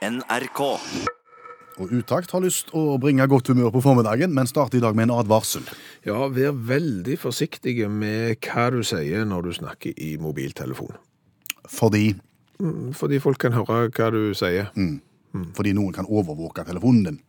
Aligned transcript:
NRK. 0.00 0.60
Og 1.80 1.90
Utakt 1.92 2.32
har 2.32 2.40
lyst 2.44 2.70
å 2.76 2.96
bringe 3.00 3.26
godt 3.28 3.50
humør 3.52 3.70
på 3.74 3.82
formiddagen, 3.84 4.32
men 4.36 4.48
starter 4.48 4.78
i 4.78 4.82
dag 4.82 4.96
med 4.96 5.08
en 5.08 5.14
advarsel. 5.20 5.64
Ja, 6.08 6.26
vær 6.32 6.56
veldig 6.56 7.18
forsiktig 7.20 7.74
med 7.92 8.40
hva 8.44 8.70
du 8.72 8.80
sier 8.84 9.26
når 9.28 9.48
du 9.48 9.52
snakker 9.60 9.96
i 10.00 10.14
mobiltelefon. 10.20 10.96
Fordi, 11.68 12.14
Fordi 12.96 13.20
folk 13.20 13.38
kan 13.40 13.52
høre 13.56 13.88
hva 13.88 14.10
du 14.12 14.32
sier. 14.36 14.70
fordi 15.54 15.72
noen 15.72 15.92
kan 15.92 16.08
overvåke 16.08 16.64
telefonen 16.64 17.04
din. 17.04 17.20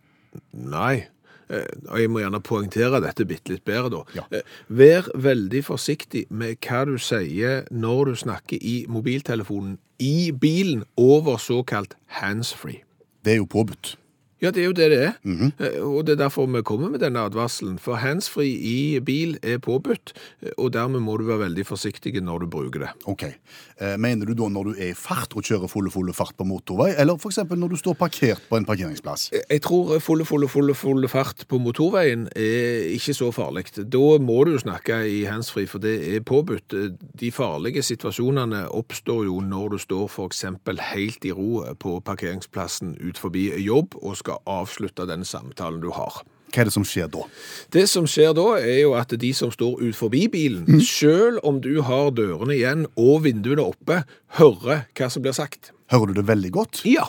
Nei. 0.53 1.07
Eh, 1.51 1.65
Og 1.89 1.99
jeg 1.99 2.09
må 2.09 2.21
gjerne 2.23 2.39
poengtere 2.41 3.01
dette 3.03 3.25
bitte 3.27 3.51
litt 3.51 3.65
bedre, 3.67 3.89
da. 3.91 4.01
Ja. 4.15 4.23
Eh, 4.31 4.41
Vær 4.69 5.09
veldig 5.15 5.63
forsiktig 5.67 6.25
med 6.29 6.57
hva 6.63 6.85
du 6.87 6.95
sier 6.97 7.65
når 7.71 8.05
du 8.05 8.15
snakker 8.23 8.57
i 8.61 8.85
mobiltelefonen 8.87 9.77
i 9.99 10.31
bilen 10.31 10.85
over 10.97 11.37
såkalt 11.37 11.97
handsfree. 12.21 12.81
Det 13.25 13.33
er 13.35 13.41
jo 13.43 13.45
påbudt. 13.45 13.97
Ja, 14.41 14.49
det 14.49 14.63
er 14.63 14.69
jo 14.71 14.73
det 14.73 14.87
det 14.89 15.01
er. 15.05 15.13
Eh, 15.61 15.81
Og 15.85 16.05
det 16.07 16.15
er 16.15 16.23
derfor 16.23 16.47
vi 16.49 16.61
kommer 16.65 16.89
med 16.89 16.99
denne 17.03 17.19
advarselen. 17.21 17.77
For 17.79 17.95
handsfree 18.01 18.55
i 18.57 18.99
bil 18.99 19.37
er 19.43 19.59
påbudt, 19.61 20.13
eh, 20.41 20.49
og 20.57 20.73
dermed 20.73 20.99
må 20.99 21.17
du 21.17 21.27
være 21.27 21.43
veldig 21.45 21.65
forsiktig 21.65 22.15
når 22.21 22.39
du 22.39 22.47
bruker 22.47 22.79
det. 22.79 22.89
Ok. 23.05 23.23
Eh, 23.23 23.97
mener 23.97 24.25
du 24.25 24.33
da 24.33 24.49
når 24.49 24.63
du 24.63 24.71
er 24.79 24.91
i 24.91 24.97
fart 24.97 25.35
og 25.35 25.43
kjører 25.43 25.69
fulle, 25.69 25.91
fulle 25.91 26.13
fart 26.13 26.33
på 26.37 26.43
motorvei, 26.45 26.95
eller 26.97 27.13
eksempel 27.21 27.57
når 27.57 27.69
du 27.69 27.77
står 27.77 27.93
parkert 27.93 28.41
på 28.49 28.57
en 28.57 28.65
parkeringsplass? 28.65 29.29
Jeg 29.49 29.61
tror 29.61 29.99
fulle, 29.99 30.25
fulle, 30.25 30.47
fulle, 30.49 30.73
fulle 30.73 31.07
fart 31.07 31.45
på 31.47 31.59
motorveien 31.61 32.27
er 32.35 32.89
ikke 32.95 33.13
så 33.13 33.29
farlig. 33.31 33.67
Da 33.77 34.17
må 34.17 34.43
du 34.45 34.57
snakke 34.57 35.03
i 35.05 35.23
handsfree, 35.29 35.67
for 35.67 35.77
det 35.79 36.15
er 36.15 36.25
påbudt. 36.25 36.73
De 37.19 37.31
farlige 37.31 37.83
situasjonene 37.83 38.65
oppstår 38.73 39.25
jo 39.25 39.39
når 39.45 39.69
du 39.75 39.77
står 39.77 40.09
eksempel 40.25 40.79
helt 40.91 41.25
i 41.25 41.31
ro 41.31 41.61
på 41.79 41.99
parkeringsplassen 42.05 42.97
ut 43.01 43.17
forbi 43.21 43.51
jobb 43.61 43.95
og 44.01 44.17
skal 44.17 44.30
avslutte 44.49 45.07
den 45.09 45.25
samtalen 45.27 45.81
du 45.83 45.89
har. 45.95 46.21
Hva 46.51 46.63
er 46.63 46.67
det 46.67 46.75
som 46.75 46.83
skjer 46.87 47.07
da? 47.11 47.23
Det 47.71 47.85
som 47.87 48.07
skjer 48.09 48.33
da, 48.35 48.47
er 48.59 48.81
jo 48.81 48.95
at 48.99 49.13
de 49.19 49.29
som 49.35 49.53
står 49.53 49.79
ut 49.79 49.95
forbi 49.95 50.25
bilen, 50.31 50.81
selv 50.83 51.39
om 51.47 51.61
du 51.63 51.77
har 51.87 52.11
dørene 52.17 52.57
igjen 52.57 52.85
og 52.99 53.23
vinduene 53.27 53.63
oppe, 53.71 54.01
hører 54.39 54.85
hva 54.97 55.07
som 55.11 55.23
blir 55.23 55.35
sagt. 55.37 55.71
Hører 55.93 56.11
du 56.11 56.19
det 56.19 56.27
veldig 56.27 56.51
godt? 56.59 56.83
Ja. 56.87 57.07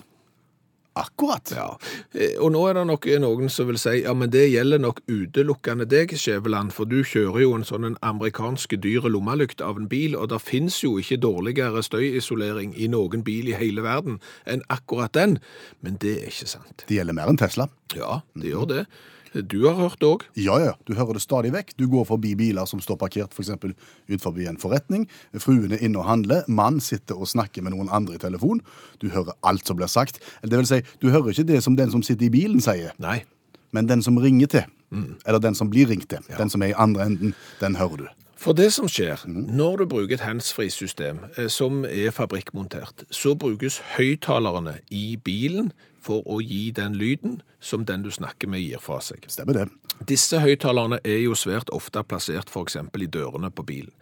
Akkurat. 0.95 1.53
Ja, 1.57 1.79
eh, 2.13 2.35
og 2.37 2.51
nå 2.53 2.67
er 2.69 2.77
det 2.77 2.85
nok 2.91 3.07
noen 3.23 3.49
som 3.53 3.71
vil 3.71 3.79
si 3.81 4.03
ja, 4.03 4.13
men 4.13 4.29
det 4.33 4.45
gjelder 4.53 4.83
nok 4.83 5.01
utelukkende 5.09 5.87
deg, 5.89 6.13
Skjæveland, 6.21 6.75
for 6.77 6.89
du 6.89 6.99
kjører 7.01 7.41
jo 7.47 7.55
en 7.57 7.65
sånn 7.65 7.87
en 7.89 7.97
amerikansk 8.05 8.77
dyre 8.83 9.09
lommelykt 9.13 9.65
av 9.65 9.81
en 9.81 9.89
bil, 9.89 10.19
og 10.19 10.29
det 10.35 10.43
finnes 10.45 10.77
jo 10.85 10.99
ikke 11.01 11.21
dårligere 11.23 11.81
støyisolering 11.87 12.77
i 12.77 12.91
noen 12.93 13.25
bil 13.25 13.49
i 13.49 13.57
hele 13.57 13.85
verden 13.87 14.21
enn 14.45 14.67
akkurat 14.69 15.15
den. 15.17 15.39
Men 15.81 15.97
det 16.03 16.19
er 16.19 16.29
ikke 16.29 16.51
sant. 16.59 16.85
Det 16.85 17.01
gjelder 17.01 17.17
mer 17.17 17.33
enn 17.33 17.41
Tesla. 17.41 17.71
Ja, 17.97 18.21
det 18.37 18.53
gjør 18.53 18.69
det. 18.75 18.85
Du 19.33 19.63
har 19.65 19.79
hørt 19.79 20.01
det 20.01 20.09
òg. 20.09 20.25
Ja, 20.37 20.59
ja, 20.61 20.73
du 20.85 20.93
hører 20.99 21.17
det 21.17 21.23
stadig 21.25 21.53
vekk. 21.55 21.73
Du 21.81 21.87
går 21.89 22.05
forbi 22.09 22.35
biler 22.37 22.69
som 22.69 22.83
står 22.85 22.99
parkert 23.01 23.33
f.eks. 23.33 23.53
ut 23.57 23.73
utenfor 24.11 24.41
en 24.45 24.61
forretning. 24.61 25.07
Fruen 25.41 25.73
er 25.73 25.81
inne 25.81 26.03
og 26.03 26.09
handler. 26.09 26.45
Mann 26.49 26.81
sitter 26.85 27.17
og 27.17 27.31
snakker 27.33 27.65
med 27.65 27.73
noen 27.73 27.89
andre 27.89 28.19
i 28.19 28.23
telefon. 28.23 28.61
Du 29.01 29.09
hører 29.09 29.33
alt 29.43 29.67
som 29.67 29.79
blir 29.81 29.89
sagt. 29.89 30.21
Det 30.45 30.53
vil 30.53 30.69
si, 30.69 30.83
du 31.01 31.11
hører 31.11 31.33
ikke 31.33 31.49
det 31.49 31.63
som 31.65 31.77
den 31.77 31.91
som 31.91 32.05
sitter 32.05 32.29
i 32.29 32.33
bilen 32.33 32.61
sier, 32.61 32.93
Nei. 33.01 33.23
men 33.73 33.89
den 33.89 34.03
som 34.05 34.21
ringer 34.21 34.53
til. 34.53 34.69
Eller 35.25 35.41
den 35.41 35.55
som 35.57 35.71
blir 35.73 35.89
ringt 35.89 36.11
til. 36.13 36.21
Den 36.37 36.51
som 36.53 36.63
er 36.63 36.75
i 36.75 36.77
andre 36.77 37.07
enden, 37.09 37.33
den 37.61 37.77
hører 37.81 38.05
du. 38.05 38.11
For 38.43 38.57
det 38.59 38.73
som 38.75 38.89
skjer, 38.91 39.23
når 39.31 39.77
du 39.77 39.85
bruker 39.87 40.17
et 40.17 40.25
handsfree-system 40.25 41.21
eh, 41.37 41.47
som 41.47 41.85
er 41.87 42.11
fabrikkmontert, 42.11 43.05
så 43.15 43.37
brukes 43.39 43.79
høyttalerne 43.95 44.81
i 44.91 45.15
bilen 45.15 45.71
for 46.03 46.27
å 46.27 46.41
gi 46.43 46.71
den 46.75 46.97
lyden 46.99 47.41
som 47.63 47.87
den 47.87 48.03
du 48.03 48.11
snakker 48.11 48.51
med 48.51 48.63
gir 48.65 48.83
fra 48.83 48.99
seg. 49.05 49.25
Stemmer 49.31 49.61
det. 49.61 49.69
Disse 50.09 50.41
høyttalerne 50.43 50.99
er 51.07 51.21
jo 51.23 51.37
svært 51.39 51.71
ofte 51.75 52.03
plassert 52.03 52.51
eksempel 52.59 53.05
i 53.05 53.11
dørene 53.11 53.53
på 53.55 53.63
bilen. 53.67 53.93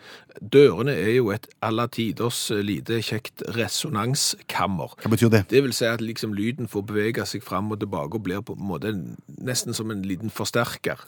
Dørene 0.41 0.95
er 0.97 1.13
jo 1.19 1.31
et 1.35 1.49
alle 1.61 1.87
tiders 1.93 2.39
eh, 2.55 2.63
lite 2.65 3.03
kjekt 3.05 3.45
resonanskammer. 3.57 4.97
Hva 5.03 5.13
betyr 5.13 5.33
det? 5.35 5.45
Det 5.53 5.63
vil 5.67 5.77
si 5.77 5.89
at 5.89 6.01
liksom 6.01 6.33
lyden 6.37 6.71
får 6.73 6.87
bevege 6.89 7.27
seg 7.29 7.45
fram 7.45 7.73
og 7.75 7.83
tilbake 7.83 8.17
og 8.17 8.25
blir 8.25 8.45
på 8.45 8.57
en 8.57 8.69
måte 8.71 8.95
nesten 9.41 9.77
som 9.77 9.93
en 9.93 10.07
liten 10.07 10.33
forsterker. 10.33 11.05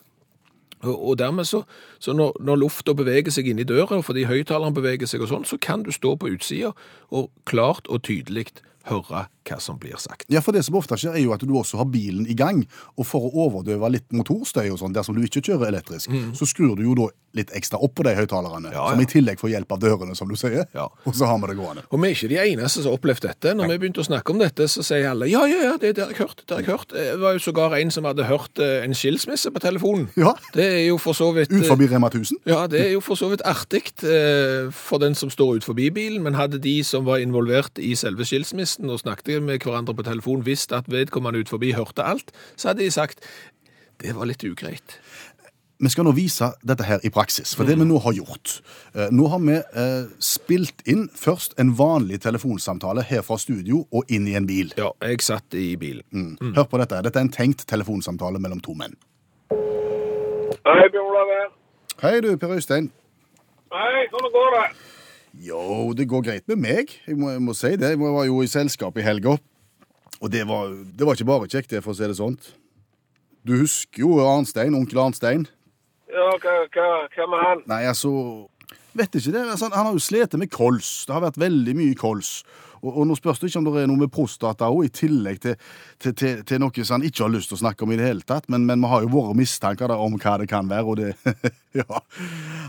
Og, 0.82 1.14
dermed 1.18 1.46
så, 1.46 1.62
så 2.02 2.12
når, 2.12 2.34
når 2.42 2.58
lufta 2.58 2.94
beveger 2.98 3.30
seg 3.30 3.46
inn 3.46 3.60
i 3.62 3.66
døra, 3.66 4.00
fordi 4.02 4.26
høyttaleren 4.26 4.74
beveger 4.74 5.06
seg 5.06 5.22
og 5.22 5.30
sånn, 5.30 5.46
så 5.46 5.58
kan 5.62 5.84
du 5.86 5.92
stå 5.94 6.16
på 6.18 6.32
utsida 6.34 6.72
og 7.14 7.30
klart 7.46 7.86
og 7.86 8.02
tydelig 8.08 8.48
høre 8.90 9.28
hva 9.48 9.58
som 9.60 9.78
blir 9.78 9.96
sagt. 9.98 10.26
Ja, 10.32 10.40
for 10.44 10.52
det 10.56 10.64
som 10.64 10.76
ofte 10.78 10.96
skjer 11.00 11.16
er 11.16 11.22
jo 11.24 11.32
at 11.34 11.40
du 11.46 11.52
også 11.58 11.78
har 11.82 11.88
bilen 11.90 12.26
i 12.30 12.34
gang, 12.38 12.64
og 12.96 13.06
for 13.08 13.26
å 13.28 13.46
overdøve 13.48 13.90
litt 13.90 14.08
motorstøy 14.14 14.68
og 14.72 14.78
sånn, 14.82 14.94
dersom 14.94 15.16
du 15.18 15.22
ikke 15.26 15.42
kjører 15.42 15.68
elektrisk, 15.72 16.10
så 16.38 16.46
skrur 16.48 16.76
du 16.78 16.84
jo 16.86 16.94
da 16.98 17.08
litt 17.34 17.48
ekstra 17.56 17.78
opp 17.80 17.94
på 17.96 18.04
de 18.04 18.12
høyttalerne, 18.14 18.72
Ja, 18.74 18.90
som 18.92 19.00
i 19.00 19.06
tillegg 19.08 19.38
får 19.40 19.50
hjelp 19.54 19.70
av 19.72 19.78
dørene, 19.80 20.14
som 20.16 20.28
du 20.28 20.36
sier, 20.36 20.66
Ja. 20.74 20.84
og 21.06 21.14
så 21.16 21.26
har 21.26 21.38
vi 21.40 21.46
det 21.48 21.56
gående. 21.56 21.82
Og 21.90 22.00
vi 22.02 22.08
er 22.10 22.14
ikke 22.14 22.28
de 22.28 22.36
eneste 22.52 22.82
som 22.82 22.90
har 22.92 22.98
opplevd 22.98 23.22
dette. 23.24 23.54
Når 23.56 23.68
vi 23.72 23.78
begynte 23.78 24.02
å 24.02 24.06
snakke 24.06 24.30
om 24.34 24.38
dette, 24.38 24.66
så 24.68 24.84
sier 24.84 25.08
alle 25.10 25.30
ja, 25.32 25.40
ja, 25.48 25.62
ja, 25.72 25.76
det 25.80 25.96
har 25.96 26.12
jeg 26.12 26.18
hørt. 26.20 26.42
det 26.46 26.54
har 26.54 26.60
jeg 26.60 26.68
hørt. 26.70 26.88
Det 26.92 27.18
var 27.20 27.32
jo 27.32 27.38
sågar 27.40 27.78
en 27.80 27.90
som 27.90 28.04
hadde 28.04 28.24
hørt 28.28 28.58
eh, 28.60 28.84
en 28.84 28.92
skilsmisse 28.94 29.50
på 29.50 29.60
telefonen. 29.64 30.08
Ja, 30.16 30.34
Det 30.52 30.64
er 30.68 30.86
jo 30.90 30.98
for 30.98 31.14
så 31.16 31.32
vidt 31.34 31.50
ut 31.52 31.64
forbi 31.66 31.88
Rema 31.88 32.10
1000. 32.12 32.36
Ja, 32.46 32.66
det 32.66 32.80
er 32.84 32.90
jo 32.92 33.00
for 33.00 33.16
så 33.16 33.30
vidt 33.32 33.40
artig 33.48 33.88
eh, 34.04 34.68
for 34.70 34.98
den 35.00 35.14
som 35.16 35.30
står 35.32 35.56
ut 35.56 35.64
forbi 35.64 35.88
bilen, 35.90 36.22
men 36.22 36.34
hadde 36.36 36.60
de 36.60 36.82
som 36.84 37.04
var 37.08 37.16
involvert 37.24 37.80
i 37.80 37.94
selve 37.96 38.26
skilsmissen 38.28 38.90
og 38.92 39.00
snakket 39.00 39.31
med 39.40 39.62
hverandre 39.64 39.94
på 39.94 40.02
telefon, 40.04 40.42
visst 40.46 40.72
at 40.72 40.84
vedkommende 40.92 41.38
ut 41.40 41.48
forbi 41.48 41.72
hørte 41.72 42.02
alt, 42.04 42.32
så 42.56 42.68
hadde 42.72 42.82
de 42.84 42.90
sagt 42.90 43.24
det 44.02 44.12
var 44.16 44.26
litt 44.26 44.42
ugreit. 44.44 44.98
Vi 45.82 45.88
skal 45.90 46.04
nå 46.06 46.12
vise 46.14 46.52
dette 46.62 46.84
her 46.86 47.00
i 47.02 47.10
praksis, 47.10 47.54
for 47.58 47.64
det 47.66 47.74
vi 47.78 47.84
nå 47.88 47.98
har 48.04 48.12
gjort. 48.14 48.60
eh, 48.94 49.08
Nå 49.10 49.26
har 49.32 49.38
vi 49.42 49.56
eh, 49.56 50.04
spilt 50.22 50.82
inn 50.86 51.08
først 51.14 51.54
en 51.58 51.72
vanlig 51.78 52.20
telefonsamtale 52.22 53.02
her 53.02 53.22
fra 53.26 53.34
studio 53.38 53.80
og 53.90 54.04
inn 54.08 54.28
i 54.30 54.34
en 54.38 54.46
bil. 54.46 54.70
Ja, 54.78 54.92
jeg 55.02 55.22
satt 55.22 55.54
i 55.58 55.74
bilen. 55.76 56.04
Mm. 56.12 56.52
Hør 56.54 56.68
på 56.70 56.78
dette. 56.78 57.00
Dette 57.02 57.18
er 57.18 57.26
en 57.26 57.32
tenkt 57.34 57.66
telefonsamtale 57.66 58.38
mellom 58.38 58.60
to 58.62 58.74
menn. 58.78 58.94
Hei, 60.62 60.86
Bjørn 60.92 61.08
Olav 61.10 61.30
her. 61.34 61.48
Hei 62.02 62.20
du, 62.22 62.36
Per 62.38 62.54
Øystein. 62.54 62.90
Hei, 63.72 64.06
hvordan 64.12 64.32
går 64.38 64.54
det? 64.54 64.64
Jo, 65.40 65.92
det 65.96 66.08
går 66.10 66.24
greit 66.26 66.48
med 66.50 66.60
meg. 66.60 66.92
Jeg 67.06 67.16
må, 67.16 67.30
jeg 67.32 67.42
må 67.42 67.54
si 67.56 67.72
det. 67.80 67.94
Jeg 67.94 68.00
var 68.02 68.26
jo 68.28 68.42
i 68.44 68.50
selskap 68.50 68.98
i 69.00 69.04
helga. 69.06 69.38
Og 70.22 70.30
det 70.30 70.44
var, 70.46 70.70
det 70.70 71.06
var 71.06 71.16
ikke 71.16 71.30
bare 71.30 71.48
kjekt, 71.50 71.72
det, 71.72 71.82
for 71.82 71.94
å 71.94 71.98
si 71.98 72.06
det 72.06 72.18
sånn. 72.18 72.36
Du 73.42 73.56
husker 73.56 74.04
jo 74.04 74.20
Arnstein, 74.22 74.76
onkel 74.78 75.00
Arnstein? 75.02 75.48
Ja, 76.12 76.28
hva, 76.36 76.56
hva, 76.74 76.88
hva 77.10 77.28
med 77.32 77.46
han? 77.46 77.62
Nei, 77.70 77.84
altså 77.90 78.12
Vet 78.92 79.14
ikke 79.16 79.32
det. 79.32 79.42
Altså, 79.48 79.70
han 79.72 79.86
har 79.88 79.94
jo 79.96 80.02
slitt 80.04 80.34
med 80.36 80.50
kols. 80.52 81.06
Det 81.08 81.14
har 81.14 81.22
vært 81.24 81.38
veldig 81.40 81.72
mye 81.78 81.96
kols. 81.96 82.42
Og, 82.82 82.90
og 82.90 83.06
nå 83.06 83.16
spørs 83.18 83.38
det 83.38 83.50
ikke 83.50 83.60
om 83.62 83.68
det 83.68 83.82
er 83.84 83.90
noe 83.90 84.00
med 84.00 84.10
prostata 84.12 84.68
òg, 84.72 84.88
i 84.88 84.92
tillegg 84.92 85.40
til, 85.42 85.56
til, 86.02 86.14
til, 86.18 86.42
til 86.46 86.62
noe 86.62 86.84
som 86.84 86.98
han 86.98 87.06
ikke 87.06 87.24
har 87.24 87.32
lyst 87.32 87.52
til 87.52 87.58
å 87.58 87.62
snakke 87.62 87.86
om 87.86 87.94
i 87.94 87.98
det 88.00 88.08
hele 88.08 88.26
tatt. 88.26 88.48
Men, 88.52 88.66
men 88.68 88.82
vi 88.82 88.90
har 88.90 89.04
jo 89.04 89.12
våre 89.12 89.36
mistanker 89.38 89.94
om 89.94 90.18
hva 90.18 90.36
det 90.42 90.48
kan 90.50 90.70
være, 90.70 90.86
og 90.86 90.98
det 91.00 91.12
Ja. 91.78 92.02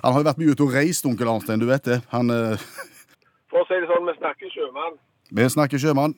Han 0.04 0.14
har 0.14 0.22
jo 0.22 0.28
vært 0.30 0.40
mye 0.40 0.54
ute 0.54 0.64
og 0.64 0.76
reist, 0.78 1.08
onkel 1.10 1.28
Arnstein, 1.28 1.60
du 1.60 1.68
vet 1.68 1.84
det. 1.90 2.00
Han 2.14 2.32
eh, 2.32 2.68
For 3.52 3.64
å 3.64 3.68
si 3.68 3.80
det 3.82 3.90
sånn, 3.90 4.06
vi 4.08 4.16
snakker 4.20 4.54
sjømann. 4.54 5.00
Vi 5.34 5.48
snakker 5.58 5.82
sjømann. 5.82 6.16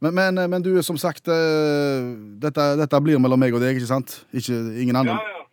Men, 0.00 0.16
men, 0.16 0.40
men 0.50 0.64
du, 0.64 0.72
som 0.82 0.96
sagt, 0.98 1.28
eh, 1.28 2.08
dette, 2.42 2.66
dette 2.80 3.02
blir 3.04 3.20
mellom 3.22 3.40
meg 3.40 3.54
og 3.54 3.62
deg, 3.62 3.76
ikke 3.76 3.90
sant? 3.92 4.22
Ikke, 4.32 4.56
ingen, 4.80 4.96
andre, 4.96 5.18
ja. 5.20 5.44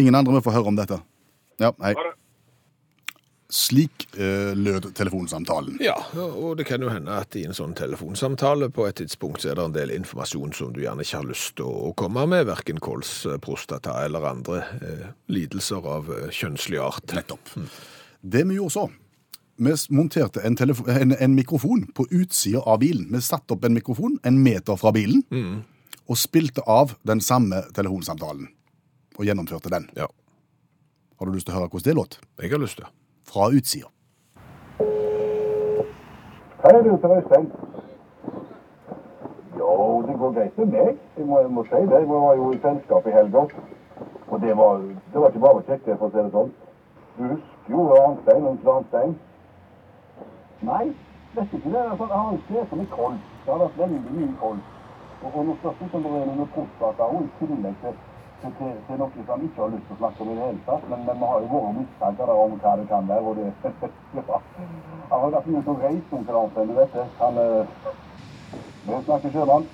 ingen 0.00 0.16
andre 0.16 0.38
vil 0.38 0.44
få 0.48 0.56
høre 0.56 0.72
om 0.72 0.80
dette. 0.80 0.98
Ja, 1.60 1.74
hei. 1.84 1.92
Ha 1.92 2.08
det. 2.08 2.16
Slik 3.52 4.06
eh, 4.16 4.54
lød 4.56 4.86
telefonsamtalen. 4.96 5.74
Ja, 5.84 5.98
og 6.16 6.54
det 6.56 6.64
kan 6.70 6.80
jo 6.80 6.88
hende 6.88 7.12
at 7.20 7.36
i 7.36 7.42
en 7.44 7.52
sånn 7.52 7.74
telefonsamtale 7.76 8.70
på 8.72 8.86
et 8.88 8.96
tidspunkt 9.02 9.42
så 9.44 9.50
er 9.52 9.58
det 9.58 9.66
en 9.66 9.74
del 9.74 9.92
informasjon 9.92 10.54
som 10.56 10.70
du 10.72 10.80
gjerne 10.86 11.04
ikke 11.04 11.18
har 11.20 11.28
lyst 11.28 11.58
til 11.60 11.68
å 11.68 11.90
komme 12.00 12.24
med, 12.32 12.46
hverken 12.48 12.80
kols, 12.80 13.10
eh, 13.28 13.36
prostata 13.44 13.98
eller 14.06 14.24
andre 14.30 14.62
eh, 14.80 15.02
lidelser 15.28 15.84
av 15.84 16.08
eh, 16.16 16.30
kjønnslig 16.32 16.80
art. 16.80 17.12
Nettopp. 17.12 17.52
Det 18.22 18.46
vi 18.48 18.56
gjorde 18.56 18.76
så, 18.78 18.86
vi 19.60 19.76
monterte 19.98 20.40
en, 20.48 20.56
en, 20.88 21.12
en 21.12 21.36
mikrofon 21.36 21.84
på 21.92 22.08
utsida 22.08 22.64
av 22.64 22.80
bilen. 22.80 23.04
Vi 23.12 23.20
satte 23.20 23.52
opp 23.52 23.68
en 23.68 23.76
mikrofon 23.76 24.16
en 24.24 24.40
meter 24.42 24.80
fra 24.80 24.94
bilen, 24.96 25.20
og 26.08 26.18
spilte 26.18 26.64
av 26.64 26.96
den 27.06 27.20
samme 27.20 27.60
telefonsamtalen. 27.76 28.48
Og 29.20 29.28
gjennomførte 29.28 29.70
den. 29.76 29.90
Ja, 29.94 30.08
Har 31.20 31.28
du 31.28 31.36
lyst 31.36 31.46
til 31.46 31.52
å 31.54 31.60
høre 31.60 31.68
hvordan 31.68 31.90
det 31.90 31.98
låt? 32.00 32.18
jeg 32.40 32.50
har 32.50 32.58
lyst 32.64 32.80
til. 32.80 32.88
Fra 33.32 33.46
utsida. 33.48 33.86
Hei 36.62 36.82
du, 36.84 36.96
Per 36.96 37.12
Øystein. 37.16 37.52
Jo, 39.58 40.02
det 40.08 40.18
går 40.18 40.32
greit 40.32 40.58
med 40.58 40.66
meg. 40.66 40.98
Jeg 41.16 41.26
må, 41.26 41.38
jeg 41.40 41.50
må 41.50 41.64
si 41.64 41.80
det. 41.92 42.00
Jeg 42.00 42.08
var 42.08 42.34
jo 42.34 42.50
i 42.52 42.58
selskap 42.64 43.06
i 43.06 43.14
helga. 43.14 43.46
Og 44.28 44.40
det 44.40 44.56
var, 44.56 44.76
det 45.12 45.20
var 45.20 45.28
ikke 45.28 45.44
bare 45.46 45.64
kjekt, 45.70 45.88
for 45.98 46.06
å 46.06 46.12
si 46.12 46.20
det 46.20 46.34
sånn. 46.36 46.52
Du 47.16 47.22
husker 47.30 47.72
jo 47.76 47.88
Arnstein, 48.02 48.44
og 48.50 48.70
Arnstein? 48.74 49.16
Nei, 50.68 50.84
vet 51.38 51.56
ikke 51.56 51.72
det. 51.72 51.88
Altså, 51.88 52.12
han 52.12 52.40
slet 52.50 52.78
med 52.82 52.94
kols. 52.98 53.26
Det 53.46 53.52
har 53.54 53.64
vært 53.64 53.80
veldig 53.80 54.02
mye 54.20 54.32
kols. 54.44 54.72
Og, 55.22 55.28
og 55.32 55.44
nå 55.48 55.56
det 55.64 55.76
ikke 55.88 56.02
om 56.02 56.10
er 56.20 56.32
noe 56.36 56.50
prostata 56.58 57.08
i 57.16 57.26
tillegg 57.40 57.84
til, 57.86 58.00
til, 58.42 58.54
til, 58.58 58.72
til 58.86 59.00
noe 59.00 59.12
som 59.14 59.28
han 59.32 59.44
ikke 59.48 59.62
har 59.62 59.74
lyst 59.74 59.84
til 59.88 59.96
å 59.96 60.00
snakke 60.02 60.24
om 60.24 60.32
i 60.32 60.38
det 60.38 60.46
hele 60.46 60.64
tatt. 60.68 60.88
Men, 60.92 61.04
men 61.08 61.20
vi 61.20 61.30
har 61.32 61.44
jo 61.44 61.50
våre 61.52 61.74
mistanker 61.80 62.32
der 62.32 62.42
om 62.44 62.56
hva 62.62 62.72
det 62.80 62.88
kan 62.90 63.12
være. 63.12 63.28
Og 63.28 63.38
det, 63.38 63.92
ja. 64.18 64.40
Han 65.12 65.24
har 65.26 65.36
vært 65.36 65.52
ute 65.52 65.76
og 65.76 65.86
reist 65.86 66.10
til 66.10 66.72
du 66.72 66.74
vet 66.80 66.98
det. 66.98 67.06
Han 67.20 67.40
eh, 67.44 67.92
Vi 68.82 69.04
snakker 69.06 69.34
sjømann. 69.36 69.70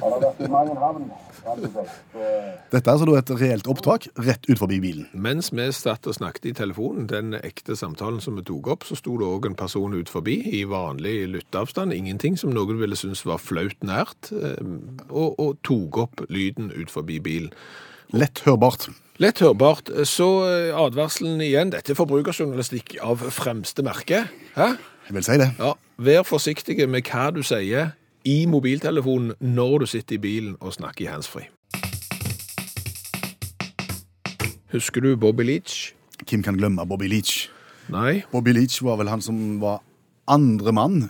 Han 0.00 0.12
har 0.14 0.20
vært 0.22 0.40
i 0.44 0.48
mange 0.50 0.76
havn, 0.78 1.08
kan 1.42 1.58
du 1.58 1.66
si. 1.66 1.84
Så, 2.12 2.28
Dette 2.70 2.90
er 2.90 2.92
altså 2.94 3.16
et 3.18 3.32
reelt 3.40 3.68
opptak 3.70 4.06
rett 4.22 4.46
ut 4.46 4.60
forbi 4.60 4.78
bilen. 4.82 5.08
Mens 5.12 5.50
vi 5.52 5.66
satt 5.74 6.06
og 6.06 6.16
snakket 6.16 6.50
i 6.52 6.54
telefonen, 6.60 7.08
den 7.10 7.34
ekte 7.40 7.76
samtalen 7.78 8.22
som 8.22 8.38
vi 8.38 8.46
tok 8.46 8.70
opp, 8.74 8.86
så 8.86 8.98
sto 8.98 9.16
det 9.20 9.26
òg 9.26 9.50
en 9.50 9.58
person 9.58 9.96
ut 9.96 10.12
forbi 10.12 10.38
i 10.60 10.62
vanlig 10.70 11.16
lytteavstand, 11.34 11.94
ingenting 11.96 12.38
som 12.40 12.54
noen 12.54 12.80
ville 12.80 12.98
synes 12.98 13.24
var 13.26 13.42
flaut 13.42 13.76
nært, 13.86 14.30
eh, 14.30 14.62
og, 15.10 15.34
og 15.34 15.58
tok 15.66 16.02
opp 16.06 16.26
lyden 16.30 16.70
ut 16.76 16.92
forbi 16.92 17.20
bilen. 17.24 17.54
Lett 18.10 18.40
hørbart. 18.42 18.88
Lett 19.22 19.38
hørbart. 19.38 19.90
Så 20.08 20.26
eh, 20.48 20.74
advarselen 20.74 21.38
igjen, 21.44 21.70
dette 21.70 21.92
er 21.92 21.98
forbrukerjournalistikk 21.98 22.96
av 23.06 23.22
fremste 23.30 23.84
merke. 23.86 24.24
Hæ? 24.56 24.72
Jeg 25.06 25.14
vil 25.14 25.26
si 25.26 25.36
det. 25.38 25.46
Ja, 25.60 25.76
vær 26.02 26.26
forsiktig 26.26 26.78
med 26.90 27.06
hva 27.06 27.28
du 27.34 27.44
sier 27.46 27.92
i 28.26 28.42
mobiltelefonen 28.50 29.36
når 29.38 29.84
du 29.84 29.86
sitter 29.92 30.18
i 30.18 30.22
bilen 30.22 30.56
og 30.58 30.74
snakker 30.74 31.06
i 31.06 31.10
handsfree. 31.12 31.46
Husker 34.74 35.06
du 35.06 35.14
Bobby 35.14 35.46
Leach? 35.46 35.92
Hvem 36.26 36.42
kan 36.42 36.58
glemme 36.58 36.82
Bobby 36.86 37.06
Leach? 37.10 37.48
Nei? 37.90 38.24
Bobby 38.32 38.54
Leach 38.54 38.82
var 38.86 38.98
vel 38.98 39.10
han 39.10 39.22
som 39.22 39.60
var 39.62 39.84
andre 40.30 40.74
mann 40.74 41.00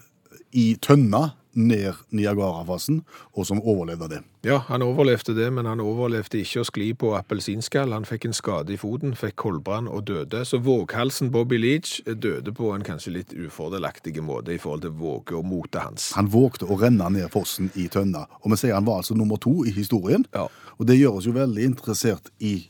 i 0.53 0.75
tønna 0.81 1.31
ned 1.53 1.99
Niagara-fasen, 2.15 3.03
og 3.35 3.47
som 3.47 3.61
overlevde 3.61 4.09
det. 4.09 4.21
Ja, 4.47 4.63
han 4.69 4.83
overlevde 4.83 5.35
det, 5.37 5.51
men 5.53 5.67
han 5.69 5.83
overlevde 5.85 6.41
ikke 6.41 6.63
å 6.63 6.69
skli 6.69 6.89
på 6.97 7.13
appelsinskall. 7.19 7.93
Han 7.93 8.09
fikk 8.09 8.29
en 8.29 8.37
skade 8.37 8.73
i 8.75 8.79
foten, 8.81 9.13
fikk 9.19 9.37
koldbrann 9.43 9.91
og 9.91 10.07
døde. 10.09 10.45
Så 10.49 10.63
våghalsen 10.65 11.33
Bobby 11.35 11.59
Leach 11.61 11.99
døde 12.07 12.55
på 12.57 12.73
en 12.75 12.87
kanskje 12.87 13.15
litt 13.19 13.35
ufordelaktig 13.37 14.17
måte 14.25 14.55
i 14.55 14.61
forhold 14.63 14.87
til 14.87 14.97
våge 14.97 15.37
og 15.37 15.47
motet 15.51 15.83
hans. 15.85 16.11
Han 16.17 16.31
vågte 16.33 16.71
å 16.71 16.79
renne 16.81 17.11
ned 17.13 17.29
fossen 17.33 17.73
i 17.75 17.89
tønna, 17.93 18.27
og 18.41 18.55
vi 18.55 18.63
sier 18.63 18.79
han 18.79 18.89
var 18.89 19.03
altså 19.03 19.19
nummer 19.19 19.41
to 19.41 19.61
i 19.69 19.75
historien. 19.77 20.25
Ja. 20.35 20.49
Og 20.79 20.89
det 20.89 20.97
gjør 20.97 21.21
oss 21.21 21.29
jo 21.29 21.37
veldig 21.37 21.67
interessert 21.75 22.33
i 22.39 22.63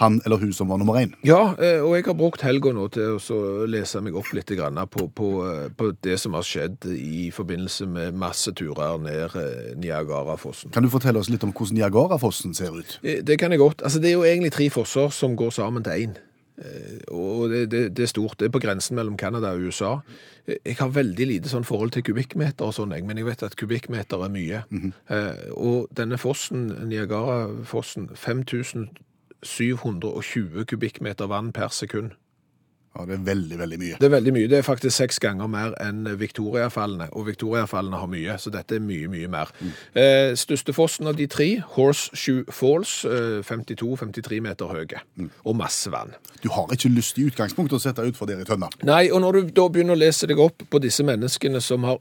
han 0.00 0.20
eller 0.24 0.40
hun 0.40 0.52
som 0.56 0.70
var 0.72 0.80
nummer 0.80 0.96
én. 1.00 1.12
Ja, 1.26 1.54
eh, 1.60 1.80
og 1.84 1.94
jeg 1.96 2.06
har 2.08 2.16
brukt 2.16 2.44
helga 2.44 2.72
nå 2.72 2.86
til 2.94 3.18
å 3.20 3.66
lese 3.68 4.00
meg 4.04 4.16
opp 4.16 4.32
litt 4.36 4.50
på, 4.50 5.06
på, 5.14 5.28
eh, 5.46 5.68
på 5.76 5.90
det 6.02 6.16
som 6.20 6.34
har 6.34 6.46
skjedd 6.46 6.88
i 6.94 7.28
forbindelse 7.34 7.86
med 7.86 8.16
masse 8.16 8.52
turer 8.56 8.98
ned 8.98 9.36
eh, 9.36 9.76
Niagarafossen. 9.76 10.72
Kan 10.72 10.86
du 10.86 10.90
fortelle 10.92 11.20
oss 11.20 11.30
litt 11.30 11.44
om 11.44 11.52
hvordan 11.52 11.76
Niagarafossen 11.78 12.56
ser 12.56 12.72
ut? 12.76 12.98
Det 13.02 13.38
kan 13.38 13.52
jeg 13.52 13.60
godt. 13.60 13.84
Altså, 13.84 14.00
det 14.00 14.10
er 14.10 14.18
jo 14.18 14.26
egentlig 14.26 14.52
tre 14.56 14.70
fosser 14.72 15.12
som 15.14 15.36
går 15.36 15.54
sammen 15.54 15.84
til 15.84 16.08
én. 16.08 16.18
Og 17.08 17.48
det, 17.48 17.70
det, 17.72 17.96
det 17.96 18.04
er 18.04 18.10
stort. 18.10 18.36
Det 18.40 18.50
er 18.50 18.52
på 18.52 18.60
grensen 18.60 18.96
mellom 18.98 19.16
Canada 19.16 19.54
og 19.56 19.62
USA. 19.64 19.94
Jeg 20.50 20.76
har 20.80 20.90
veldig 20.92 21.26
lite 21.30 21.48
sånn 21.52 21.64
forhold 21.64 21.94
til 21.94 22.04
kubikkmeter 22.04 22.68
og 22.68 22.74
sånn, 22.76 22.92
men 23.06 23.20
jeg 23.20 23.28
vet 23.28 23.44
at 23.46 23.56
kubikkmeter 23.56 24.24
er 24.26 24.32
mye. 24.34 24.64
Eh, 25.08 25.46
Og 25.56 25.88
denne 25.96 26.18
fossen, 26.20 26.68
Niagarafossen, 26.90 28.10
5720 29.46 30.64
kubikkmeter 30.70 31.26
vann 31.30 31.52
per 31.52 31.68
sekund. 31.68 32.16
Ja, 32.98 33.04
Det 33.06 33.14
er 33.14 33.18
veldig, 33.22 33.58
veldig 33.58 33.78
mye. 33.78 33.96
Det 34.00 34.06
er 34.08 34.10
veldig 34.10 34.32
mye. 34.34 34.48
Det 34.50 34.58
er 34.58 34.62
faktisk 34.66 34.96
seks 34.96 35.20
ganger 35.22 35.46
mer 35.46 35.74
enn 35.80 36.08
Victoria-fallene, 36.18 37.06
og 37.14 37.26
Victoria-fallene 37.28 38.00
har 38.00 38.08
mye, 38.10 38.34
så 38.38 38.50
dette 38.50 38.74
er 38.74 38.82
mye, 38.82 39.06
mye 39.08 39.28
mer. 39.30 39.52
Eh, 39.94 40.34
største 40.34 40.74
fossen 40.74 41.06
av 41.06 41.14
de 41.16 41.28
tre, 41.30 41.62
Horseshoe 41.76 42.44
Falls, 42.50 43.04
eh, 43.04 43.44
52-53 43.46 44.40
meter 44.42 44.66
høye, 44.66 45.00
og 45.44 45.56
masse 45.56 45.90
vann. 45.90 46.16
Du 46.42 46.48
har 46.50 46.66
ikke 46.74 46.90
lyst 46.90 47.18
i 47.18 47.28
utgangspunktet 47.30 47.78
å 47.78 47.80
sette 47.80 48.02
utfor 48.02 48.26
der 48.26 48.40
i 48.42 48.44
tønna. 48.44 48.68
Nei, 48.82 49.08
og 49.10 49.20
når 49.22 49.32
du 49.32 49.50
da 49.52 49.68
begynner 49.68 49.94
å 49.94 50.02
lese 50.02 50.26
deg 50.26 50.38
opp 50.38 50.66
på 50.68 50.80
disse 50.82 51.06
menneskene 51.06 51.62
som 51.62 51.84
har 51.84 51.98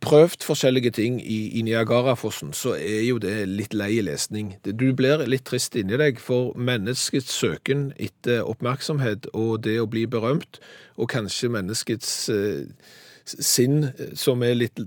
prøvd 0.00 0.44
forskjellige 0.46 0.90
ting 0.96 1.20
i, 1.20 1.38
i 1.58 1.62
Niagarafossen, 1.62 2.52
så 2.56 2.74
er 2.76 3.02
jo 3.04 3.18
det 3.22 3.34
litt 3.48 3.74
lei 3.76 4.00
lesning. 4.04 4.54
Du 4.64 4.90
blir 4.96 5.24
litt 5.28 5.44
trist 5.48 5.76
inni 5.78 5.98
deg, 6.00 6.20
for 6.22 6.54
menneskets 6.58 7.32
søken 7.36 7.90
etter 8.00 8.46
oppmerksomhet 8.48 9.30
og 9.34 9.62
det 9.66 9.78
å 9.82 9.88
bli 9.90 10.06
berømt, 10.10 10.60
og 11.00 11.12
kanskje 11.12 11.52
menneskets 11.52 12.14
eh, 12.32 12.64
sinn 13.24 13.90
eh, 13.90 14.16
som 14.18 14.42
er 14.46 14.58
litt 14.58 14.80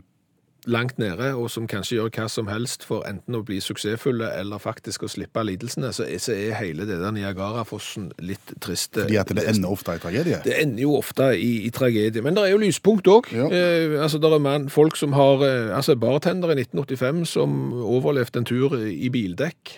langt 0.65 0.97
nede, 1.01 1.33
og 1.35 1.49
som 1.51 1.67
kanskje 1.69 1.97
gjør 1.97 2.11
hva 2.15 2.27
som 2.31 2.49
helst 2.51 2.85
for 2.87 3.05
enten 3.09 3.37
å 3.37 3.43
bli 3.45 3.59
suksessfulle 3.63 4.29
eller 4.39 4.61
faktisk 4.61 5.05
å 5.05 5.11
slippe 5.11 5.43
lidelsene, 5.45 5.91
så 5.95 6.05
er, 6.07 6.21
så 6.23 6.35
er 6.35 6.57
hele 6.59 6.87
det 6.89 6.99
der 7.01 7.13
Niagarafossen 7.15 8.11
litt 8.23 8.55
trist. 8.63 8.95
Fordi 8.97 9.19
at 9.19 9.33
det 9.35 9.45
ender 9.49 9.73
ofte 9.73 9.97
i 9.97 10.03
tragedie. 10.03 10.41
det 10.45 10.57
ender 10.61 10.85
jo 10.85 10.97
ofte 10.99 11.31
i, 11.37 11.53
i 11.67 11.71
tragedie. 11.73 12.23
Men 12.25 12.37
det 12.37 12.47
er 12.47 12.53
jo 12.53 12.61
lyspunkt 12.63 13.09
òg. 13.11 13.31
Ja. 13.35 13.49
Eh, 13.49 13.97
altså, 14.01 14.21
det 14.21 14.31
er 14.31 14.43
man, 14.43 14.69
folk 14.73 14.99
som 14.99 15.15
har 15.17 15.43
eh, 15.47 15.71
altså 15.75 15.97
Bartender 15.99 16.53
i 16.53 16.59
1985 16.61 17.25
som 17.35 17.57
overlevde 17.83 18.41
en 18.41 18.47
tur 18.47 18.77
i 18.79 19.11
bildekk. 19.13 19.77